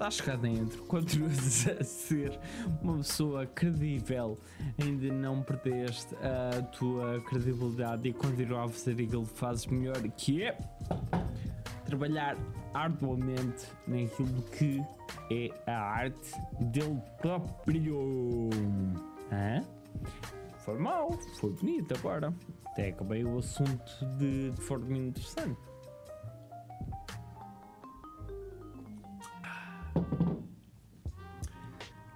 estás 0.00 0.18
cá 0.18 0.34
dentro, 0.34 0.82
continuas 0.84 1.68
a 1.68 1.84
ser 1.84 2.40
uma 2.80 2.96
pessoa 2.96 3.44
credível, 3.44 4.38
ainda 4.80 5.12
não 5.12 5.42
perdeste 5.42 6.16
a 6.16 6.62
tua 6.62 7.20
credibilidade 7.20 8.08
e 8.08 8.12
continuar 8.14 8.64
a 8.64 8.68
fazer 8.70 8.92
aquilo 8.92 9.26
que 9.26 9.38
fazes 9.38 9.66
melhor, 9.66 10.00
que 10.16 10.42
é 10.42 10.58
trabalhar 11.84 12.34
arduamente 12.72 13.66
naquilo 13.86 14.42
que 14.56 14.82
é 15.30 15.50
a 15.70 15.78
arte 15.78 16.32
dele 16.58 16.98
próprio. 17.20 18.48
Hã? 19.30 19.62
Foi 20.64 20.78
mal, 20.78 21.12
foi 21.38 21.52
bonito 21.52 21.94
agora. 21.98 22.32
Até 22.68 22.88
acabei 22.88 23.22
o 23.22 23.36
assunto 23.36 24.06
de, 24.16 24.50
de 24.50 24.60
forma 24.62 24.96
interessante. 24.96 25.69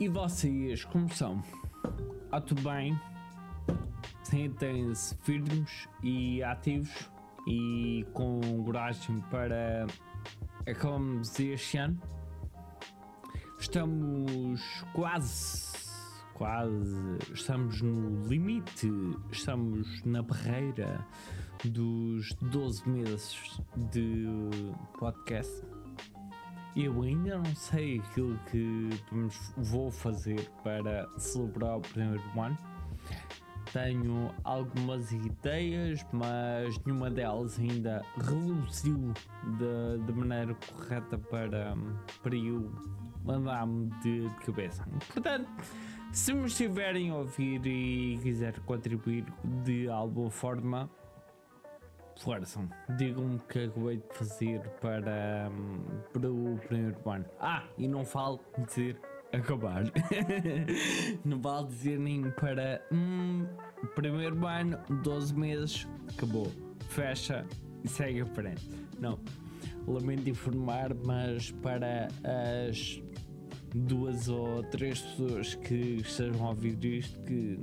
E 0.00 0.08
vocês, 0.08 0.84
como 0.84 1.08
são? 1.14 1.40
Ah, 2.32 2.40
tudo 2.40 2.62
bem? 2.62 2.98
Sentem-se 4.24 5.14
firmes 5.18 5.88
e 6.02 6.42
ativos 6.42 7.08
e 7.46 8.04
com 8.12 8.40
coragem 8.64 9.20
para 9.30 9.86
acabamos 10.68 11.38
este 11.38 11.78
ano. 11.78 12.02
Estamos 13.60 14.84
quase, 14.94 15.72
quase, 16.34 17.18
estamos 17.32 17.80
no 17.80 18.26
limite, 18.26 18.90
estamos 19.30 20.04
na 20.04 20.22
barreira 20.22 21.06
dos 21.64 22.34
12 22.42 22.88
meses 22.88 23.60
de 23.92 24.26
podcast. 24.98 25.73
Eu 26.76 27.02
ainda 27.02 27.38
não 27.38 27.54
sei 27.54 28.00
aquilo 28.00 28.38
que 28.50 28.90
vou 29.56 29.90
fazer 29.90 30.50
para 30.62 31.08
celebrar 31.18 31.78
o 31.78 31.80
primeiro 31.80 32.22
ano 32.40 32.58
tenho 33.74 34.32
algumas 34.44 35.10
ideias, 35.10 36.06
mas 36.12 36.78
nenhuma 36.84 37.10
delas 37.10 37.58
ainda 37.58 38.04
reluziu 38.16 39.12
de, 39.58 40.06
de 40.06 40.12
maneira 40.12 40.54
correta 40.54 41.18
para, 41.18 41.74
para 42.22 42.36
eu 42.36 42.72
mandar-me 43.24 43.90
de, 44.00 44.30
cabeça. 44.46 44.86
Portanto, 45.12 45.50
se 46.12 46.32
me 46.32 46.46
estiverem 46.46 47.10
a 47.10 47.16
ouvir 47.16 47.66
e 47.66 48.16
quiser 48.22 48.60
contribuir 48.60 49.24
de 49.64 49.88
alguma 49.88 50.30
forma, 50.30 50.88
forçam. 52.22 52.68
Digam-me 52.96 53.36
o 53.36 53.38
que 53.40 53.64
acabei 53.64 53.96
de 53.96 54.14
fazer 54.14 54.60
para, 54.80 55.50
para 56.12 56.30
o 56.30 56.58
primeiro 56.66 57.10
ano. 57.10 57.24
Ah, 57.40 57.64
e 57.76 57.88
não 57.88 58.04
falo 58.04 58.40
dizer 58.66 59.00
acabar. 59.32 59.84
não 61.24 61.40
vale 61.40 61.68
dizer 61.68 61.98
nem 61.98 62.30
para 62.30 62.80
hum, 62.92 63.46
primeiro 63.94 64.46
ano, 64.46 64.78
12 65.02 65.34
meses, 65.36 65.88
acabou. 66.16 66.50
Fecha 66.88 67.46
e 67.82 67.88
segue 67.88 68.20
a 68.20 68.26
frente. 68.26 68.68
Não. 68.98 69.18
Lamento 69.86 70.28
informar, 70.28 70.94
mas 70.94 71.50
para 71.50 72.08
as 72.68 73.02
duas 73.74 74.28
ou 74.28 74.62
três 74.62 75.00
pessoas 75.00 75.54
que 75.56 75.96
estejam 75.96 76.46
a 76.46 76.50
ouvir 76.50 76.82
isto 76.84 77.20
que 77.22 77.58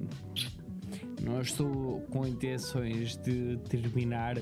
não 1.21 1.41
estou 1.41 2.01
com 2.09 2.25
intenções 2.25 3.15
de 3.17 3.57
terminar 3.69 4.37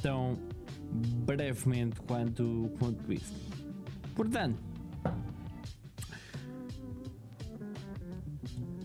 tão 0.00 0.38
brevemente 1.24 2.00
quanto, 2.02 2.70
quanto 2.78 3.12
isso. 3.12 3.34
Portanto, 4.14 4.62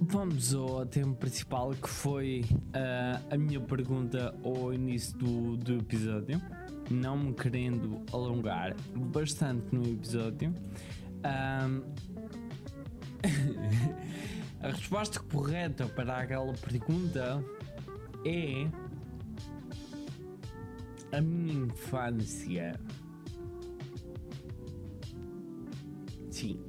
Vamos 0.02 0.56
ao 0.56 0.88
tema 0.88 1.14
principal 1.14 1.72
que 1.72 1.88
foi 1.88 2.44
uh, 2.50 3.24
a 3.30 3.38
minha 3.38 3.60
pergunta 3.60 4.34
ao 4.44 4.74
início 4.74 5.16
do, 5.18 5.56
do 5.56 5.76
episódio, 5.76 6.42
não 6.90 7.16
me 7.16 7.32
querendo 7.34 8.02
alongar 8.12 8.76
bastante 8.96 9.68
no 9.72 9.86
episódio. 9.86 10.52
Um, 11.24 11.84
a 14.62 14.68
resposta 14.68 15.20
correta 15.20 15.86
para 15.88 16.18
aquela 16.18 16.54
pergunta 16.54 17.44
é 18.26 18.68
a 21.16 21.22
minha 21.22 21.66
infância. 21.66 22.80
Sim, 26.30 26.60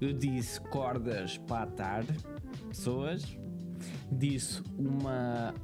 eu 0.00 0.12
disse 0.12 0.60
cordas 0.60 1.38
para 1.38 1.64
atar 1.64 2.04
pessoas, 2.68 3.36
disse 4.12 4.62
uma 4.78 5.54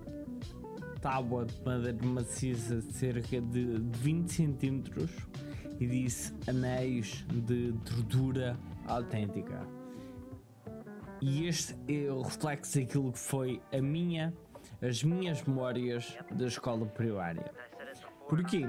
tábua 1.01 1.45
de 1.45 1.55
madeira 1.65 2.07
maciça 2.07 2.77
de 2.77 2.93
cerca 2.93 3.41
de 3.41 3.79
20 3.99 4.33
centímetros 4.33 5.11
e 5.79 5.87
disse 5.87 6.33
anéis 6.47 7.25
de 7.29 7.73
gordura 7.85 8.57
autêntica. 8.87 9.82
E 11.25 11.47
este 11.47 11.77
é 11.87 12.11
o 12.11 12.21
reflexo 12.21 12.81
daquilo 12.81 13.13
que 13.13 13.19
foi 13.21 13.63
a 13.73 13.81
minha, 13.81 14.35
as 14.83 15.05
minhas 15.05 15.41
memórias 15.45 16.19
da 16.33 16.47
escola 16.47 16.85
primária. 16.85 17.49
Porquê? 18.29 18.67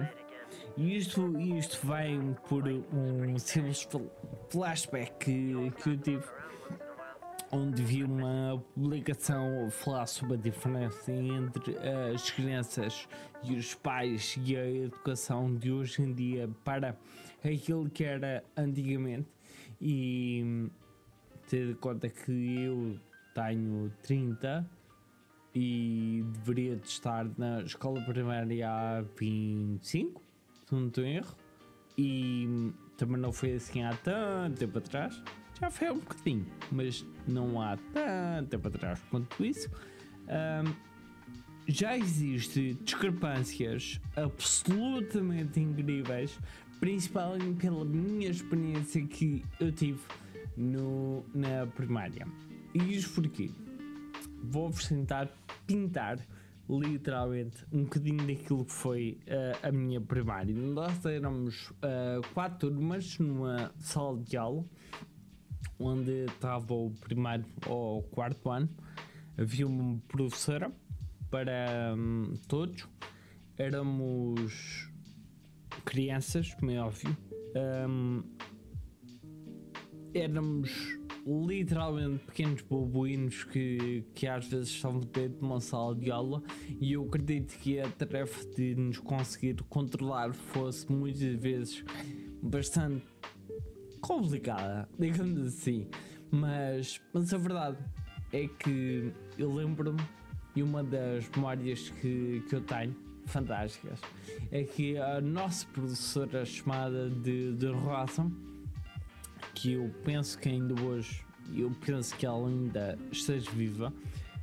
Isto, 0.77 1.35
isto 1.39 1.87
vem 1.87 2.35
por 2.47 2.67
um 2.67 3.39
simples 3.39 3.89
flashback 4.51 5.17
que, 5.17 5.71
que 5.81 5.89
eu 5.89 5.97
tive 5.97 6.23
onde 7.51 7.81
vi 7.81 8.03
uma 8.03 8.63
publicação 8.75 9.67
falar 9.71 10.05
sobre 10.05 10.35
a 10.35 10.37
diferença 10.37 11.11
entre 11.11 11.75
as 12.13 12.29
crianças 12.29 13.07
e 13.43 13.55
os 13.55 13.73
pais 13.73 14.37
e 14.45 14.55
a 14.55 14.69
educação 14.69 15.55
de 15.55 15.71
hoje 15.71 16.03
em 16.03 16.13
dia 16.13 16.47
para 16.63 16.95
aquilo 17.43 17.89
que 17.89 18.03
era 18.03 18.43
antigamente 18.55 19.27
e 19.81 20.69
ter 21.49 21.71
em 21.71 21.75
conta 21.75 22.09
que 22.09 22.63
eu 22.63 22.99
tenho 23.33 23.91
30 24.03 24.69
e 25.55 26.23
deveria 26.33 26.75
de 26.75 26.87
estar 26.87 27.27
na 27.37 27.61
escola 27.61 28.01
primária 28.01 28.69
há 28.69 29.01
25, 29.19 30.21
se 30.65 30.75
não 30.75 30.87
estou 30.87 31.03
em 31.03 31.15
erro, 31.17 31.35
e 31.97 32.71
também 32.97 33.17
não 33.17 33.31
foi 33.31 33.53
assim 33.53 33.83
há 33.83 33.95
tanto 33.95 34.57
tempo 34.57 34.77
atrás 34.79 35.21
já 35.59 35.69
foi 35.69 35.91
um 35.91 35.99
bocadinho, 35.99 36.45
mas 36.71 37.05
não 37.27 37.61
há 37.61 37.77
tanto 37.93 38.49
tempo 38.49 38.67
atrás 38.67 38.99
quanto 39.09 39.45
isso. 39.45 39.69
Um, 40.27 40.73
já 41.67 41.97
existe 41.97 42.73
discrepâncias 42.83 44.01
absolutamente 44.15 45.59
incríveis, 45.59 46.37
principalmente 46.79 47.61
pela 47.61 47.85
minha 47.85 48.29
experiência 48.29 49.01
que 49.07 49.45
eu 49.59 49.71
tive 49.71 50.01
no, 50.55 51.23
na 51.33 51.65
primária. 51.67 52.27
E 52.73 52.95
isso 52.95 53.13
porquê? 53.13 53.51
Vou-vos 54.43 54.87
tentar 54.87 55.29
pintar 55.65 56.19
literalmente 56.69 57.65
um 57.71 57.83
bocadinho 57.83 58.25
daquilo 58.25 58.65
que 58.65 58.71
foi 58.71 59.19
uh, 59.27 59.67
a 59.67 59.71
minha 59.71 59.99
primária. 59.99 60.55
Nós 60.55 61.05
éramos 61.05 61.69
uh, 61.71 62.21
quatro 62.33 62.69
turmas 62.69 63.19
numa 63.19 63.71
sala 63.77 64.17
de 64.19 64.37
aula 64.37 64.65
onde 65.79 66.25
estava 66.25 66.73
o 66.73 66.91
primeiro 66.91 67.45
ou 67.67 68.03
quarto 68.03 68.49
ano, 68.49 68.69
havia 69.37 69.67
uma 69.67 69.99
professora 70.07 70.71
para 71.29 71.93
hum, 71.97 72.33
todos, 72.47 72.87
éramos 73.57 74.89
crianças, 75.83 76.53
como 76.53 76.71
é 76.71 76.79
óbvio, 76.79 77.15
hum, 77.87 78.23
éramos 80.13 80.97
literalmente 81.25 82.25
pequenos 82.25 82.61
bobuínos 82.61 83.43
que, 83.45 84.03
que 84.13 84.27
às 84.27 84.47
vezes 84.47 84.69
estavam 84.69 84.99
dentro 84.99 85.39
de 85.39 85.45
uma 85.45 85.59
sala 85.59 85.95
de 85.95 86.11
aula 86.11 86.43
e 86.79 86.93
eu 86.93 87.05
acredito 87.05 87.57
que 87.59 87.79
a 87.79 87.89
tarefa 87.89 88.45
de 88.55 88.75
nos 88.75 88.99
conseguir 88.99 89.55
controlar 89.69 90.33
fosse 90.33 90.91
muitas 90.91 91.35
vezes 91.35 91.83
bastante 92.41 93.05
complicada, 94.01 94.87
digamos 94.99 95.47
assim. 95.47 95.87
Mas, 96.29 96.99
mas 97.13 97.33
a 97.33 97.37
verdade 97.37 97.77
é 98.31 98.47
que 98.47 99.13
eu 99.37 99.53
lembro-me 99.53 100.01
e 100.55 100.61
uma 100.61 100.83
das 100.83 101.29
memórias 101.29 101.89
que, 101.89 102.43
que 102.47 102.55
eu 102.55 102.61
tenho, 102.61 102.95
fantásticas, 103.25 103.99
é 104.51 104.63
que 104.63 104.97
a 104.97 105.21
nossa 105.21 105.65
professora 105.67 106.45
chamada 106.45 107.09
de, 107.09 107.53
de 107.53 107.67
Rosa, 107.67 108.31
que 109.63 109.71
eu 109.71 109.89
penso 110.03 110.37
que 110.39 110.49
ainda 110.49 110.75
hoje, 110.83 111.25
eu 111.55 111.71
penso 111.85 112.13
que 112.17 112.25
ela 112.25 112.49
ainda 112.49 112.99
esteja 113.09 113.49
viva, 113.51 113.93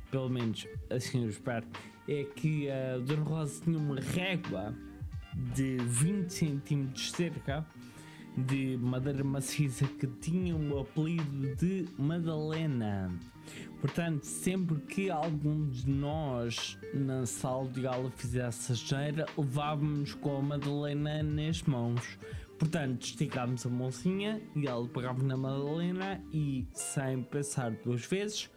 pelo 0.09 0.27
menos 0.27 0.65
assim 0.89 1.21
eu 1.21 1.29
espero, 1.29 1.63
é 2.07 2.23
que 2.23 2.67
a 2.71 2.97
Dona 2.97 3.21
Rosa 3.21 3.61
tinha 3.63 3.77
uma 3.77 3.99
régua 3.99 4.73
de 5.53 5.77
20 5.77 6.27
centímetros 6.27 7.11
cerca 7.11 7.63
de 8.35 8.79
madeira 8.81 9.23
maciça 9.23 9.85
que 9.85 10.07
tinha 10.07 10.55
o 10.55 10.79
apelido 10.79 11.55
de 11.55 11.85
Madalena. 11.99 13.11
Portanto, 13.79 14.23
sempre 14.23 14.79
que 14.81 15.11
algum 15.11 15.69
de 15.69 15.87
nós 15.87 16.79
na 16.95 17.27
sala 17.27 17.67
de 17.67 17.85
aula 17.85 18.09
fizesse 18.09 18.71
a 18.71 18.75
geira, 18.75 19.25
levávamos 19.37 20.15
com 20.15 20.37
a 20.37 20.41
Madalena 20.41 21.21
nas 21.21 21.61
mãos. 21.61 22.17
Portanto, 22.61 23.01
esticámos 23.05 23.65
a 23.65 23.69
mãozinha 23.69 24.39
e 24.55 24.67
ela 24.67 24.87
pegava 24.87 25.23
na 25.23 25.35
Madalena 25.35 26.23
e, 26.31 26.67
sem 26.71 27.23
pensar 27.23 27.71
duas 27.71 28.05
vezes, 28.05 28.51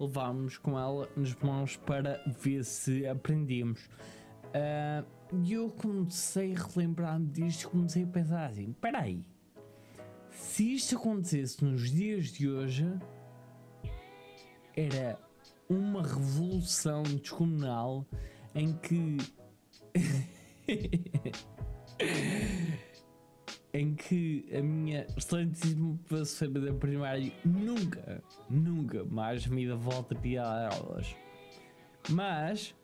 levávamos 0.00 0.56
com 0.56 0.78
ela 0.78 1.06
nas 1.14 1.34
mãos 1.34 1.76
para 1.76 2.18
ver 2.26 2.64
se 2.64 3.06
aprendíamos. 3.06 3.90
Ah, 4.54 5.04
e 5.34 5.52
eu 5.52 5.68
comecei 5.68 6.54
a 6.54 6.58
relembrar-me 6.58 7.26
disto 7.26 7.68
comecei 7.68 8.04
a 8.04 8.06
pensar 8.06 8.46
assim: 8.46 8.72
peraí, 8.80 9.22
se 10.30 10.76
isto 10.76 10.96
acontecesse 10.96 11.62
nos 11.62 11.90
dias 11.90 12.28
de 12.28 12.48
hoje, 12.48 12.90
era 14.74 15.20
uma 15.68 16.02
revolução 16.02 17.02
descomunal 17.02 18.06
em 18.54 18.72
que. 18.72 19.18
em 23.72 23.94
que 23.94 24.48
a 24.56 24.62
minha 24.62 25.06
excelentíssima 25.16 25.98
professora 26.06 26.60
da 26.60 26.72
primária 26.72 27.32
nunca, 27.44 28.22
nunca 28.48 29.04
mais 29.04 29.46
me 29.46 29.68
voltaria 29.68 30.42
a 30.42 30.68
dar 30.68 30.74
aulas. 30.74 31.14
Mas, 32.08 32.74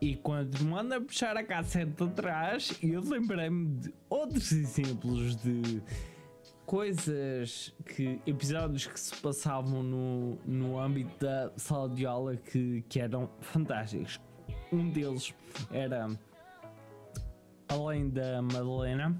e 0.00 0.16
quando 0.16 0.62
me 0.64 0.74
anda 0.74 0.96
a 0.96 1.00
puxar 1.00 1.36
a 1.36 1.42
cassete 1.42 2.02
atrás, 2.02 2.76
eu 2.82 3.00
lembrei-me 3.00 3.78
de 3.78 3.94
outros 4.10 4.52
exemplos 4.52 5.36
de 5.36 5.82
coisas 6.66 7.74
que 7.86 8.20
episódios 8.26 8.86
que 8.86 8.98
se 8.98 9.14
passavam 9.16 9.82
no, 9.82 10.38
no 10.44 10.78
âmbito 10.78 11.24
da 11.24 11.52
sala 11.56 11.88
de 11.88 12.04
aula 12.04 12.36
que, 12.36 12.84
que 12.88 13.00
eram 13.00 13.30
fantásticos. 13.40 14.20
Um 14.70 14.90
deles 14.90 15.34
era 15.70 16.10
além 17.72 18.10
da 18.10 18.42
Madalena, 18.42 19.16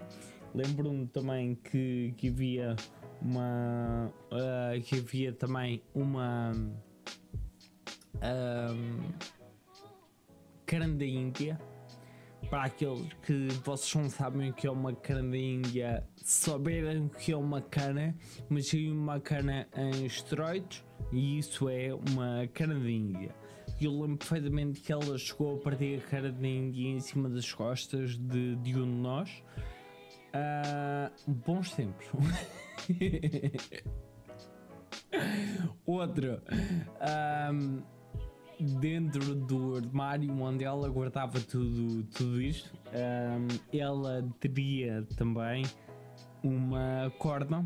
lembro-me 0.54 1.06
também 1.06 1.54
que, 1.54 2.14
que 2.16 2.28
havia 2.28 2.76
uma 3.20 4.12
uh, 4.30 4.80
que 4.82 4.98
havia 4.98 5.32
também 5.32 5.82
uma 5.94 6.52
um, 8.14 9.12
carne 10.66 10.96
Índia. 11.06 11.58
Para 12.50 12.64
aqueles 12.64 13.10
que 13.22 13.48
vocês 13.64 13.94
não 13.94 14.10
sabem 14.10 14.50
o 14.50 14.52
que 14.52 14.66
é 14.66 14.70
uma 14.70 14.92
da 15.30 15.36
Índia 15.36 16.06
souberam 16.16 17.06
o 17.06 17.08
que 17.08 17.32
é 17.32 17.36
uma 17.36 17.62
cana 17.62 18.14
mas 18.50 18.72
uma 18.72 19.18
cana 19.20 19.66
em 19.74 20.04
esteroides 20.04 20.84
e 21.12 21.38
isso 21.38 21.68
é 21.68 21.94
uma 21.94 22.46
da 22.74 22.90
Índia 22.90 23.41
e 23.82 23.84
eu 23.84 23.92
lembro 23.92 24.16
perfeitamente 24.16 24.80
que 24.80 24.92
ela 24.92 25.18
chegou 25.18 25.56
a 25.56 25.58
partir 25.58 25.98
a 25.98 26.10
cara 26.10 26.30
da 26.30 26.46
Índia 26.46 26.88
em 26.88 27.00
cima 27.00 27.28
das 27.28 27.52
costas 27.52 28.16
de, 28.16 28.56
de 28.56 28.78
um 28.78 28.84
de 28.84 29.00
nós 29.00 29.42
Uh, 30.34 31.30
bons 31.30 31.72
tempos. 31.72 32.06
Outro. 35.84 36.40
Um, 37.52 37.82
dentro 38.80 39.34
do 39.34 39.76
armário 39.76 40.32
onde 40.40 40.64
ela 40.64 40.88
guardava 40.88 41.38
tudo, 41.38 42.02
tudo 42.04 42.40
isto, 42.40 42.72
um, 42.94 43.46
ela 43.78 44.26
teria 44.40 45.06
também 45.16 45.66
uma 46.42 47.12
corda. 47.18 47.62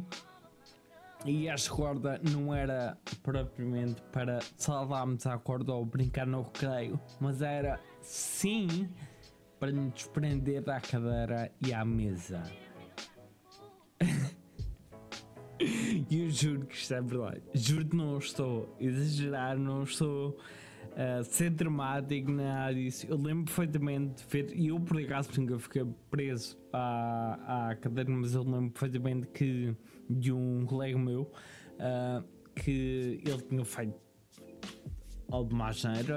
E 1.25 1.49
esta 1.49 1.71
corda 1.71 2.21
não 2.31 2.55
era 2.55 2.97
propriamente 3.23 4.01
para 4.13 4.41
salvarmos 4.57 5.27
a 5.27 5.39
corda 5.39 5.73
ou 5.73 5.85
brincar 5.85 6.27
no 6.27 6.43
recreio, 6.43 7.01
mas 7.21 7.43
era 7.43 7.81
sim 8.01 8.89
para 9.59 9.73
nos 9.73 9.93
desprender 9.95 10.63
da 10.63 10.81
cadeira 10.81 11.51
e 11.65 11.73
à 11.73 11.85
mesa. 11.85 12.43
E 15.59 16.23
eu 16.23 16.31
juro 16.31 16.67
que 16.67 16.77
isto 16.77 16.93
é 16.93 17.01
verdade. 17.01 17.43
Juro 17.55 17.87
que 17.87 17.97
não 17.97 18.19
estou 18.19 18.77
a 18.79 18.85
exagerar, 18.85 19.59
não 19.59 19.85
estou 19.85 20.39
a 20.95 21.25
ser 21.25 21.51
dramático, 21.51 22.31
nada 22.31 22.75
disso. 22.75 23.07
Eu 23.09 23.17
lembro 23.17 23.47
perfeitamente 23.47 24.23
de 24.23 24.31
ver, 24.31 24.55
e 24.55 24.69
eu 24.69 24.79
por 24.79 25.01
acaso 25.01 25.31
nunca 25.39 25.59
fiquei 25.59 25.85
preso 26.11 26.59
à, 26.73 27.69
à 27.71 27.77
cadeira, 27.77 28.11
mas 28.11 28.35
eu 28.35 28.43
lembro 28.43 28.71
perfeitamente 28.71 29.27
que 29.29 29.75
de 30.09 30.33
um 30.33 30.65
colega 30.67 30.99
meu 30.99 31.23
uh, 31.23 32.25
que 32.55 33.21
ele 33.25 33.43
tinha 33.43 33.65
feito 33.65 34.07
de 35.49 35.55
má 35.55 35.71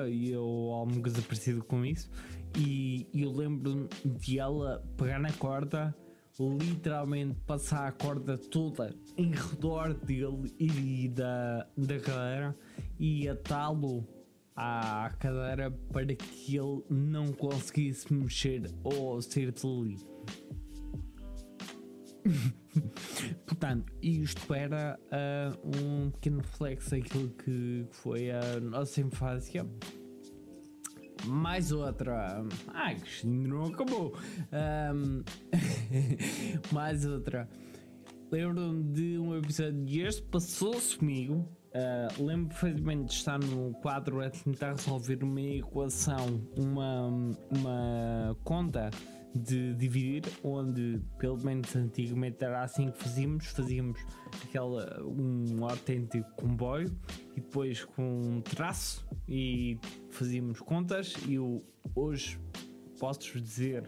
e 0.08 0.32
eu 0.32 0.44
alguma 0.44 1.02
coisa 1.02 1.22
com 1.64 1.86
isso. 1.86 2.10
E 2.58 3.08
eu 3.14 3.32
lembro 3.32 3.88
de 4.06 4.40
ela 4.40 4.84
pegar 4.98 5.20
na 5.20 5.32
corda, 5.34 5.96
literalmente 6.40 7.36
passar 7.46 7.88
a 7.88 7.92
corda 7.92 8.38
toda 8.38 8.96
em 9.18 9.32
redor 9.32 9.94
dele 9.94 10.54
e 10.58 11.08
da, 11.10 11.68
da 11.78 12.00
cadeira 12.00 12.56
e 13.00 13.28
atá-lo 13.28 14.08
à 14.56 15.12
cadeira 15.20 15.72
para 15.92 16.16
que 16.16 16.56
ele 16.56 16.84
não 16.90 17.32
conseguisse 17.34 18.12
mexer 18.14 18.64
ou 18.84 19.22
sair 19.22 19.52
dali. 19.52 19.98
Portanto, 23.46 23.92
isto 24.02 24.54
era 24.54 25.00
uh, 25.06 25.78
um 25.78 26.12
pequeno 26.12 26.40
reflexo 26.40 26.92
daquilo 26.92 27.30
que 27.30 27.86
foi 27.92 28.32
a 28.32 28.60
nossa 28.60 29.02
infância 29.02 29.66
mais 31.26 31.72
outra. 31.72 32.46
Ai, 32.74 32.96
que 32.96 33.28
não 33.28 33.66
acabou. 33.66 34.16
Um, 34.94 35.24
mais 36.72 37.06
outra. 37.06 37.50
Lembro-me 38.32 38.84
de 38.94 39.18
um 39.18 39.36
episódio 39.36 39.84
de 39.86 40.02
este, 40.02 40.22
passou-se 40.24 40.98
comigo. 40.98 41.48
Uh, 41.70 42.24
lembro 42.24 42.50
perfeitamente 42.50 43.06
de 43.06 43.14
estar 43.14 43.40
no 43.40 43.74
quadro 43.76 44.22
a 44.22 44.30
tentar 44.30 44.72
resolver 44.72 45.24
uma 45.24 45.42
equação, 45.42 46.42
uma, 46.58 47.08
uma 47.52 48.38
conta 48.44 48.90
de 49.36 49.74
dividir, 49.76 50.24
onde 50.44 51.00
pelo 51.18 51.38
menos 51.44 51.76
antigamente 51.76 52.44
era 52.44 52.64
assim 52.64 52.92
que 52.92 52.98
fazíamos, 52.98 53.46
fazíamos 53.48 54.00
aquela, 54.44 55.02
um 55.04 55.64
autêntico 55.64 56.30
comboio 56.36 56.96
e 57.36 57.42
depois 57.42 57.86
com 57.86 58.22
um 58.22 58.42
traço 58.42 59.08
e 59.28 59.78
fazíamos 60.10 60.60
contas. 60.60 61.14
E 61.28 61.36
eu 61.36 61.64
hoje 61.96 62.40
posso 63.00 63.40
dizer 63.40 63.88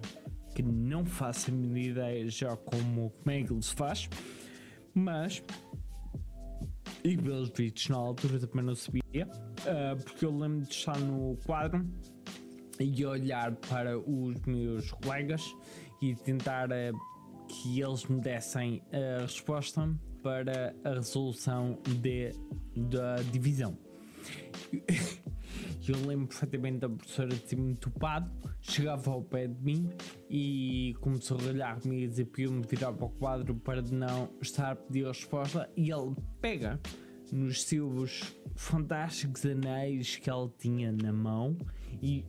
que 0.53 0.61
não 0.61 1.05
faço 1.05 1.49
a 1.49 1.53
minha 1.53 1.89
ideia 1.89 2.29
já 2.29 2.55
como, 2.55 3.09
como 3.09 3.31
é 3.31 3.43
que 3.43 3.51
ele 3.51 3.61
se 3.61 3.73
faz, 3.73 4.09
mas 4.93 5.41
e 7.03 7.17
pelos 7.17 7.49
vídeos 7.49 7.89
na 7.89 7.97
altura 7.97 8.39
também 8.39 8.63
não 8.63 8.75
sabia, 8.75 9.01
uh, 9.25 10.03
porque 10.03 10.25
eu 10.25 10.37
lembro 10.37 10.61
de 10.65 10.73
estar 10.73 10.99
no 10.99 11.35
quadro 11.45 11.85
e 12.83 13.05
olhar 13.05 13.55
para 13.55 13.97
os 13.97 14.41
meus 14.45 14.91
colegas 14.91 15.55
e 16.01 16.15
tentar 16.15 16.69
uh, 16.69 16.97
que 17.47 17.81
eles 17.81 18.05
me 18.05 18.19
dessem 18.19 18.81
a 18.91 19.21
resposta 19.21 19.93
para 20.23 20.75
a 20.83 20.93
resolução 20.93 21.77
de, 22.01 22.31
da 22.75 23.15
divisão. 23.31 23.77
Eu 25.87 26.05
lembro 26.05 26.27
perfeitamente 26.27 26.77
da 26.77 26.89
professora 26.89 27.35
ter 27.35 27.57
me 27.57 27.75
topado, 27.75 28.31
chegava 28.61 29.11
ao 29.11 29.23
pé 29.23 29.47
de 29.47 29.61
mim 29.63 29.89
e 30.29 30.95
começou 31.01 31.37
a 31.39 31.49
olhar 31.49 31.79
comigo 31.79 32.03
e 32.03 32.07
dizer 32.07 32.25
para 32.25 32.43
eu 32.43 32.51
me 32.51 32.61
virar 32.65 32.93
para 32.93 33.05
o 33.05 33.09
quadro 33.09 33.55
para 33.55 33.81
não 33.81 34.29
estar 34.41 34.71
a 34.71 34.75
pedir 34.75 35.05
a 35.05 35.09
resposta 35.09 35.69
e 35.75 35.91
ele 35.91 36.15
pega 36.39 36.79
nos 37.31 37.63
seus 37.63 38.35
fantásticos 38.55 39.45
anéis 39.45 40.17
que 40.17 40.29
ela 40.29 40.53
tinha 40.59 40.91
na 40.91 41.11
mão 41.11 41.57
e 42.01 42.25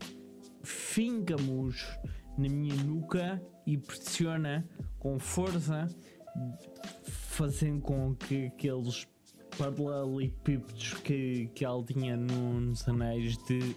finca-nos 0.63 1.99
na 2.37 2.49
minha 2.49 2.75
nuca 2.85 3.43
e 3.67 3.77
pressiona 3.77 4.67
com 4.99 5.19
força, 5.19 5.89
fazendo 7.03 7.81
com 7.81 8.15
que 8.15 8.47
aqueles 8.47 9.07
paralelepípedos 9.59 10.95
que, 10.95 11.51
que 11.55 11.65
ela 11.65 11.85
tinha 11.85 12.17
nos 12.17 12.89
anéis 12.89 13.37
de 13.45 13.77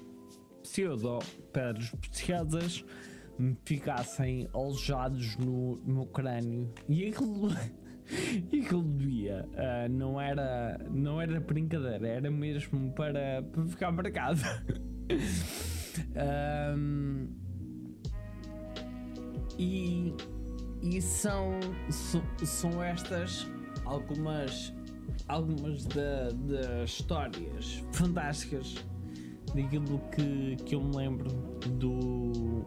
pseudo 0.63 1.19
pedras 1.51 1.89
preciosas 1.91 2.83
me 3.37 3.55
ficassem 3.65 4.47
alojados 4.53 5.35
no, 5.37 5.75
no 5.85 6.05
crânio. 6.05 6.73
E 6.87 7.07
aquilo, 7.07 7.49
e 8.51 8.61
aquilo 8.61 8.83
doía. 8.83 9.45
Uh, 9.51 9.89
não 9.91 10.19
era 10.19 10.77
não 10.89 11.21
era 11.21 11.39
brincadeira 11.39 12.07
era 12.07 12.31
mesmo 12.31 12.93
para, 12.93 13.43
para 13.43 13.65
ficar 13.65 13.91
marcado 13.91 14.39
um, 16.77 17.27
e, 19.57 20.13
e 20.81 21.01
são, 21.01 21.59
são, 21.89 22.21
são 22.43 22.83
estas 22.83 23.47
algumas, 23.85 24.73
algumas 25.27 25.85
da, 25.85 26.29
das 26.31 26.89
histórias 26.89 27.83
fantásticas 27.91 28.75
daquilo 29.53 30.01
que, 30.11 30.57
que 30.65 30.75
eu 30.75 30.83
me 30.83 30.95
lembro 30.95 31.29
do, 31.79 32.65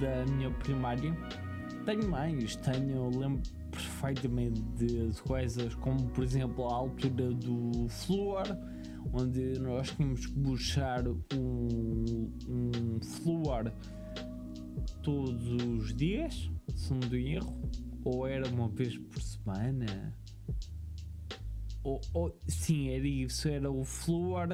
da 0.00 0.24
minha 0.32 0.50
primária. 0.50 1.16
Tenho 1.84 2.08
mais, 2.08 2.56
tenho, 2.56 3.08
lembro 3.18 3.42
perfeitamente 3.82 4.60
de, 4.76 5.08
de 5.08 5.22
coisas 5.22 5.74
como, 5.76 6.08
por 6.10 6.24
exemplo, 6.24 6.68
a 6.68 6.74
altura 6.74 7.30
do 7.32 7.88
flúor, 7.88 8.46
onde 9.12 9.58
nós 9.58 9.90
tínhamos 9.90 10.26
que 10.26 10.38
buscar 10.38 11.06
um, 11.08 12.32
um 12.48 13.00
flúor 13.00 13.72
todos 15.02 15.62
os 15.62 15.94
dias, 15.94 16.50
se 16.74 16.92
não 16.92 17.00
do 17.00 17.16
erro, 17.16 17.56
ou 18.04 18.26
era 18.26 18.48
uma 18.48 18.68
vez 18.68 18.96
por 18.98 19.20
semana. 19.20 20.14
Ou, 21.82 22.00
ou, 22.12 22.38
sim, 22.46 22.90
era 22.90 23.06
isso, 23.06 23.48
era 23.48 23.70
o 23.70 23.84
flúor 23.84 24.48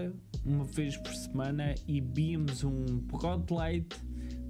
uma 0.45 0.65
vez 0.65 0.97
por 0.97 1.13
semana 1.13 1.75
e 1.89 2.01
bebíamos 2.01 2.63
um 2.63 3.01
pacote 3.09 3.53
leite 3.55 3.97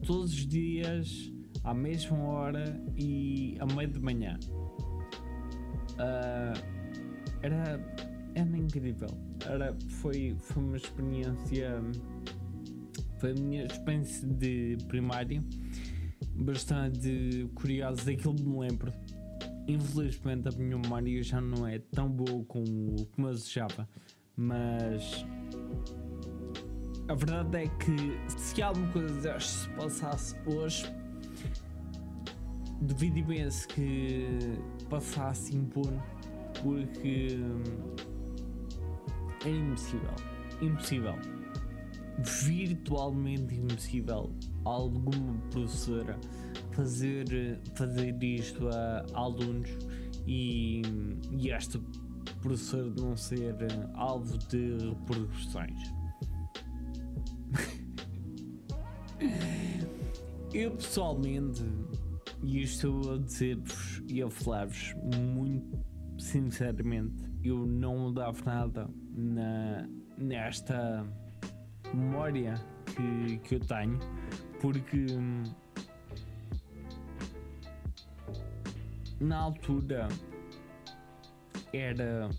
todos 0.04 0.32
os 0.32 0.46
dias 0.46 1.32
à 1.62 1.72
mesma 1.72 2.18
hora 2.18 2.78
e 2.96 3.56
à 3.58 3.66
meia 3.66 3.88
de 3.88 3.98
manhã. 3.98 4.38
Uh, 5.94 6.59
era, 7.42 7.80
era 8.35 8.57
incrível. 8.57 9.09
Era, 9.46 9.76
foi, 10.00 10.37
foi 10.40 10.62
uma 10.62 10.76
experiência. 10.76 11.80
Foi 13.18 13.30
a 13.30 13.35
minha 13.35 13.64
experiência 13.64 14.26
de 14.26 14.76
primário 14.88 15.42
bastante 16.35 17.48
curiosa 17.54 18.04
daquilo 18.04 18.35
me 18.35 18.59
lembro. 18.59 18.92
Infelizmente 19.66 20.48
a 20.48 20.52
minha 20.52 20.76
memória 20.76 21.22
já 21.22 21.40
não 21.40 21.66
é 21.66 21.78
tão 21.78 22.09
boa 22.09 22.44
como, 22.44 23.07
como 23.14 23.28
eu 23.28 23.33
desejava, 23.33 23.88
mas 24.37 25.24
a 27.09 27.14
verdade 27.14 27.57
é 27.64 27.68
que 27.68 27.96
se 28.28 28.62
alguma 28.62 28.88
coisa 28.92 29.40
se 29.40 29.68
passasse 29.70 30.37
hoje, 30.46 30.85
duvido 32.80 33.18
imenso 33.18 33.66
que 33.68 34.26
passasse 34.88 35.56
impune, 35.56 36.00
porque 36.62 37.38
é 39.44 39.50
impossível. 39.50 40.14
Impossível. 40.60 41.14
Virtualmente 42.18 43.54
impossível 43.54 44.30
alguma 44.64 45.34
professora 45.50 46.18
fazer, 46.72 47.58
fazer 47.74 48.22
isto 48.22 48.68
a 48.68 49.04
alunos 49.14 49.70
e, 50.26 50.82
e 51.32 51.50
esta 51.50 51.80
professora 52.40 52.92
não 52.96 53.16
ser 53.16 53.56
alvo 53.94 54.38
de 54.38 54.76
repercussões. 54.78 55.94
Eu 60.52 60.70
pessoalmente, 60.72 61.64
e 62.44 62.62
estou 62.62 63.14
a 63.14 63.18
dizer-vos 63.18 64.02
e 64.09 64.22
a 64.22 64.30
falar-vos 64.30 64.94
muito 65.14 65.78
sinceramente, 66.18 67.24
eu 67.42 67.66
não 67.66 67.98
mudava 67.98 68.38
nada 68.44 68.88
na, 69.12 69.88
nesta 70.16 71.07
memória 71.92 72.54
que, 72.87 73.38
que 73.38 73.54
eu 73.57 73.61
tenho, 73.61 73.98
porque 74.61 75.07
na 79.20 79.38
altura 79.38 80.09
era 81.72 82.30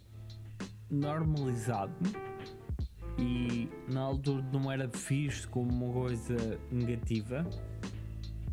normalizado 0.90 1.94
e 3.18 3.70
na 3.92 4.02
altura 4.02 4.44
não 4.52 4.72
era 4.72 4.88
visto 4.88 5.50
como 5.50 5.72
uma 5.72 5.94
coisa 5.94 6.60
negativa, 6.72 7.46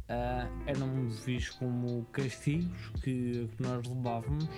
uh, 0.08 0.48
eram 0.66 1.08
vistos 1.08 1.56
como 1.56 2.04
castigos 2.12 2.90
que, 3.02 3.48
que, 3.56 3.62
nós 3.62 3.86
levávamos. 3.86 4.48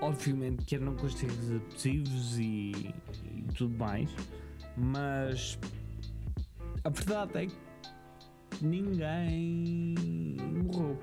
Obviamente 0.00 0.64
que 0.64 0.76
eram 0.76 0.94
castigos 0.96 1.50
abusivos 1.50 2.38
e, 2.38 2.92
e 3.24 3.42
tudo 3.54 3.76
mais, 3.78 4.10
mas 4.76 5.58
a 6.84 6.90
verdade 6.90 7.44
é 7.44 7.46
que 7.46 8.64
ninguém 8.64 9.94
morreu 10.66 10.98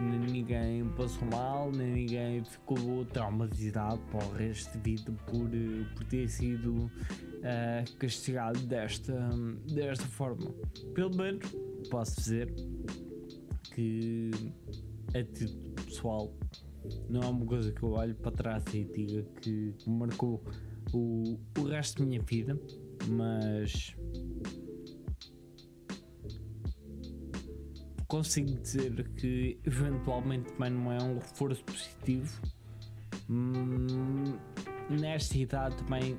ninguém 0.00 0.84
passou 0.96 1.26
mal, 1.28 1.70
nem 1.70 1.92
ninguém 1.92 2.44
ficou 2.44 3.04
traumatizado 3.06 4.00
para 4.10 4.24
o 4.26 4.32
resto 4.32 4.72
de 4.78 4.90
vida 4.90 5.12
por, 5.26 5.48
por 5.94 6.04
ter 6.06 6.28
sido 6.28 6.74
uh, 6.74 7.98
castigado 7.98 8.58
desta, 8.60 9.14
desta 9.72 10.04
forma. 10.06 10.50
Pelo 10.94 11.14
menos 11.14 11.46
posso 11.90 12.16
dizer 12.16 12.52
que 13.74 14.30
a 15.14 15.22
título 15.22 15.74
pessoal 15.84 16.32
não 17.08 17.22
é 17.22 17.26
uma 17.26 17.46
coisa 17.46 17.72
que 17.72 17.82
eu 17.82 17.90
olho 17.90 18.14
para 18.14 18.32
trás 18.32 18.64
e 18.72 18.84
diga 18.84 19.22
que 19.40 19.74
marcou 19.86 20.42
o, 20.92 21.38
o 21.58 21.62
resto 21.64 22.02
da 22.02 22.06
minha 22.06 22.22
vida, 22.22 22.58
mas 23.08 23.96
consigo 28.06 28.60
dizer 28.60 29.08
que 29.16 29.58
eventualmente 29.64 30.52
também 30.52 30.70
não 30.70 30.92
é 30.92 31.02
um 31.02 31.18
reforço 31.18 31.64
positivo. 31.64 32.40
Hum, 33.28 34.36
nesta 34.90 35.38
idade 35.38 35.76
também 35.76 36.16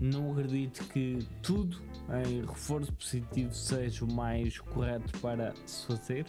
não 0.00 0.32
acredito 0.32 0.86
que 0.88 1.18
tudo 1.42 1.80
em 2.24 2.40
reforço 2.40 2.92
positivo 2.92 3.54
seja 3.54 4.04
o 4.04 4.12
mais 4.12 4.58
correto 4.58 5.18
para 5.20 5.54
se 5.66 5.86
fazer, 5.86 6.26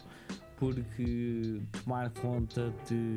porque 0.59 1.61
tomar 1.83 2.11
conta 2.11 2.73
de 2.85 3.15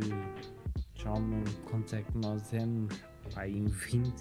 já 0.95 1.11
não 1.11 1.43
quanto 1.69 1.97
é 1.97 2.03
que 2.03 2.17
nós 2.17 2.49
temos, 2.49 2.95
aí 3.35 3.59
em 3.59 3.67
20, 3.67 4.15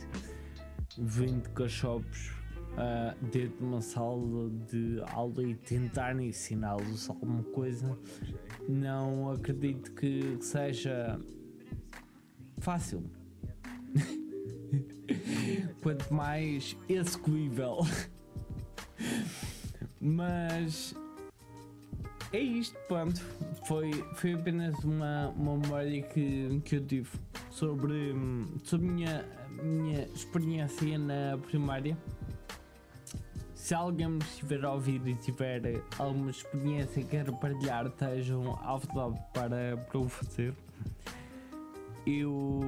20 0.97 1.49
cachorros 1.49 2.31
uh, 2.71 3.25
dentro 3.27 3.59
de 3.59 3.63
uma 3.63 3.81
sala 3.81 4.49
de 4.67 4.99
aula 5.11 5.43
e 5.43 5.53
tentar 5.53 6.19
ensiná-los 6.19 7.07
alguma 7.11 7.43
coisa, 7.43 7.95
não 8.67 9.29
acredito 9.29 9.91
que 9.91 10.37
seja 10.41 11.19
fácil. 12.57 13.03
Quanto 15.83 16.11
mais 16.11 16.75
execuível. 16.89 17.79
Mas 19.99 20.95
é 22.33 22.39
isto, 22.39 22.77
pronto. 22.87 23.21
Foi, 23.65 23.91
foi 24.15 24.33
apenas 24.33 24.77
uma, 24.83 25.29
uma 25.29 25.57
memória 25.57 26.01
que, 26.01 26.61
que 26.65 26.75
eu 26.77 26.85
tive 26.85 27.09
sobre, 27.49 28.13
sobre 28.63 28.87
a 28.87 28.91
minha, 28.91 29.25
minha 29.63 30.03
experiência 30.13 30.97
na 30.97 31.37
primária 31.37 31.97
se 33.61 33.75
alguém 33.75 34.09
me 34.09 34.17
estiver 34.17 34.65
a 34.65 34.73
ouvir 34.73 35.07
e 35.07 35.15
tiver 35.15 35.61
alguma 35.99 36.31
experiência 36.31 36.99
e 36.99 37.03
quer 37.05 37.31
partilhar, 37.31 37.85
estejam 37.85 38.59
à 38.61 38.75
vontade 38.75 39.23
para, 39.31 39.77
para 39.77 39.99
o 39.99 40.09
fazer. 40.09 40.53
Eu 42.05 42.59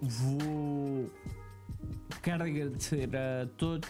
vou. 0.00 1.10
Quero 2.22 2.44
agradecer 2.44 3.10
a 3.14 3.46
todos 3.58 3.88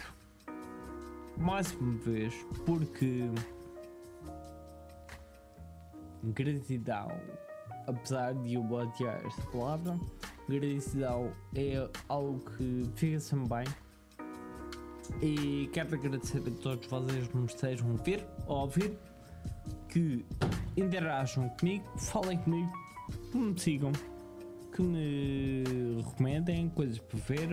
mais 1.37 1.71
uma 1.75 1.97
vez 1.99 2.33
porque 2.65 3.23
gratidão, 6.23 7.07
apesar 7.87 8.33
de 8.33 8.53
eu 8.55 8.71
odiar 8.71 9.25
esta 9.25 9.41
palavra, 9.51 9.99
gratidão 10.47 11.31
é 11.55 11.89
algo 12.07 12.39
que 12.51 12.89
fica 12.95 13.19
sempre 13.19 13.49
bem 13.49 13.65
e 15.21 15.69
quero 15.73 15.95
agradecer 15.95 16.39
a 16.39 16.61
todos 16.61 16.87
vocês 16.87 17.27
que 17.27 17.37
me 17.37 17.45
estejam 17.45 17.91
a 17.91 18.03
ver 18.03 18.25
a 18.47 18.53
ouvir, 18.53 18.97
que 19.89 20.25
interajam 20.77 21.49
comigo, 21.49 21.85
falem 21.97 22.37
comigo, 22.39 22.71
que 23.31 23.37
me 23.37 23.59
sigam, 23.59 23.91
que 24.73 24.81
me 24.81 25.63
recomendem 26.03 26.69
coisas 26.69 26.99
para 26.99 27.19
ver, 27.19 27.49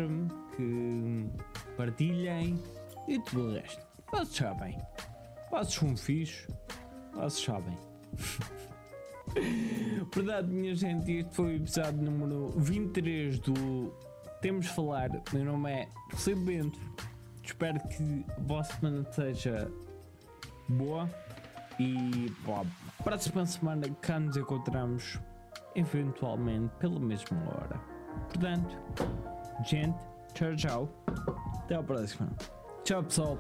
que 0.57 1.27
partilhem 1.77 2.63
e 3.09 3.19
tudo 3.21 3.49
o 3.49 3.53
resto. 3.53 3.85
Vocês 4.11 4.29
sabem. 4.29 4.79
Vocês 5.51 5.75
são 5.75 5.97
fixos. 5.97 6.55
Vocês 7.13 7.45
sabem. 7.45 7.90
Verdade, 10.15 10.49
minha 10.49 10.75
gente, 10.75 11.11
este 11.13 11.35
foi 11.35 11.53
o 11.53 11.57
episódio 11.57 12.03
número 12.03 12.51
23 12.57 13.39
do 13.39 13.95
Temos 14.41 14.67
Falar. 14.67 15.11
Meu 15.33 15.45
nome 15.45 15.71
é 15.71 15.89
José 16.13 16.35
Bento 16.35 16.79
espero 17.51 17.81
que 17.89 18.25
a 18.31 18.41
vossa 18.41 18.73
semana 18.75 19.05
seja 19.13 19.71
boa 20.69 21.11
E 21.79 22.33
pá, 22.47 22.65
próxima 23.03 23.45
semana 23.45 23.89
cá 24.01 24.21
nos 24.21 24.37
encontramos 24.37 25.19
eventualmente 25.75 26.73
pela 26.79 26.99
mesma 26.99 27.39
hora. 27.49 27.81
Portanto, 28.29 28.77
gente, 29.65 29.99
tchau, 30.35 30.57
tchau. 30.57 31.05
Até 31.65 31.77
a 31.77 31.83
próxima. 31.83 32.29
Tchau, 32.85 33.05
pessoal. 33.05 33.39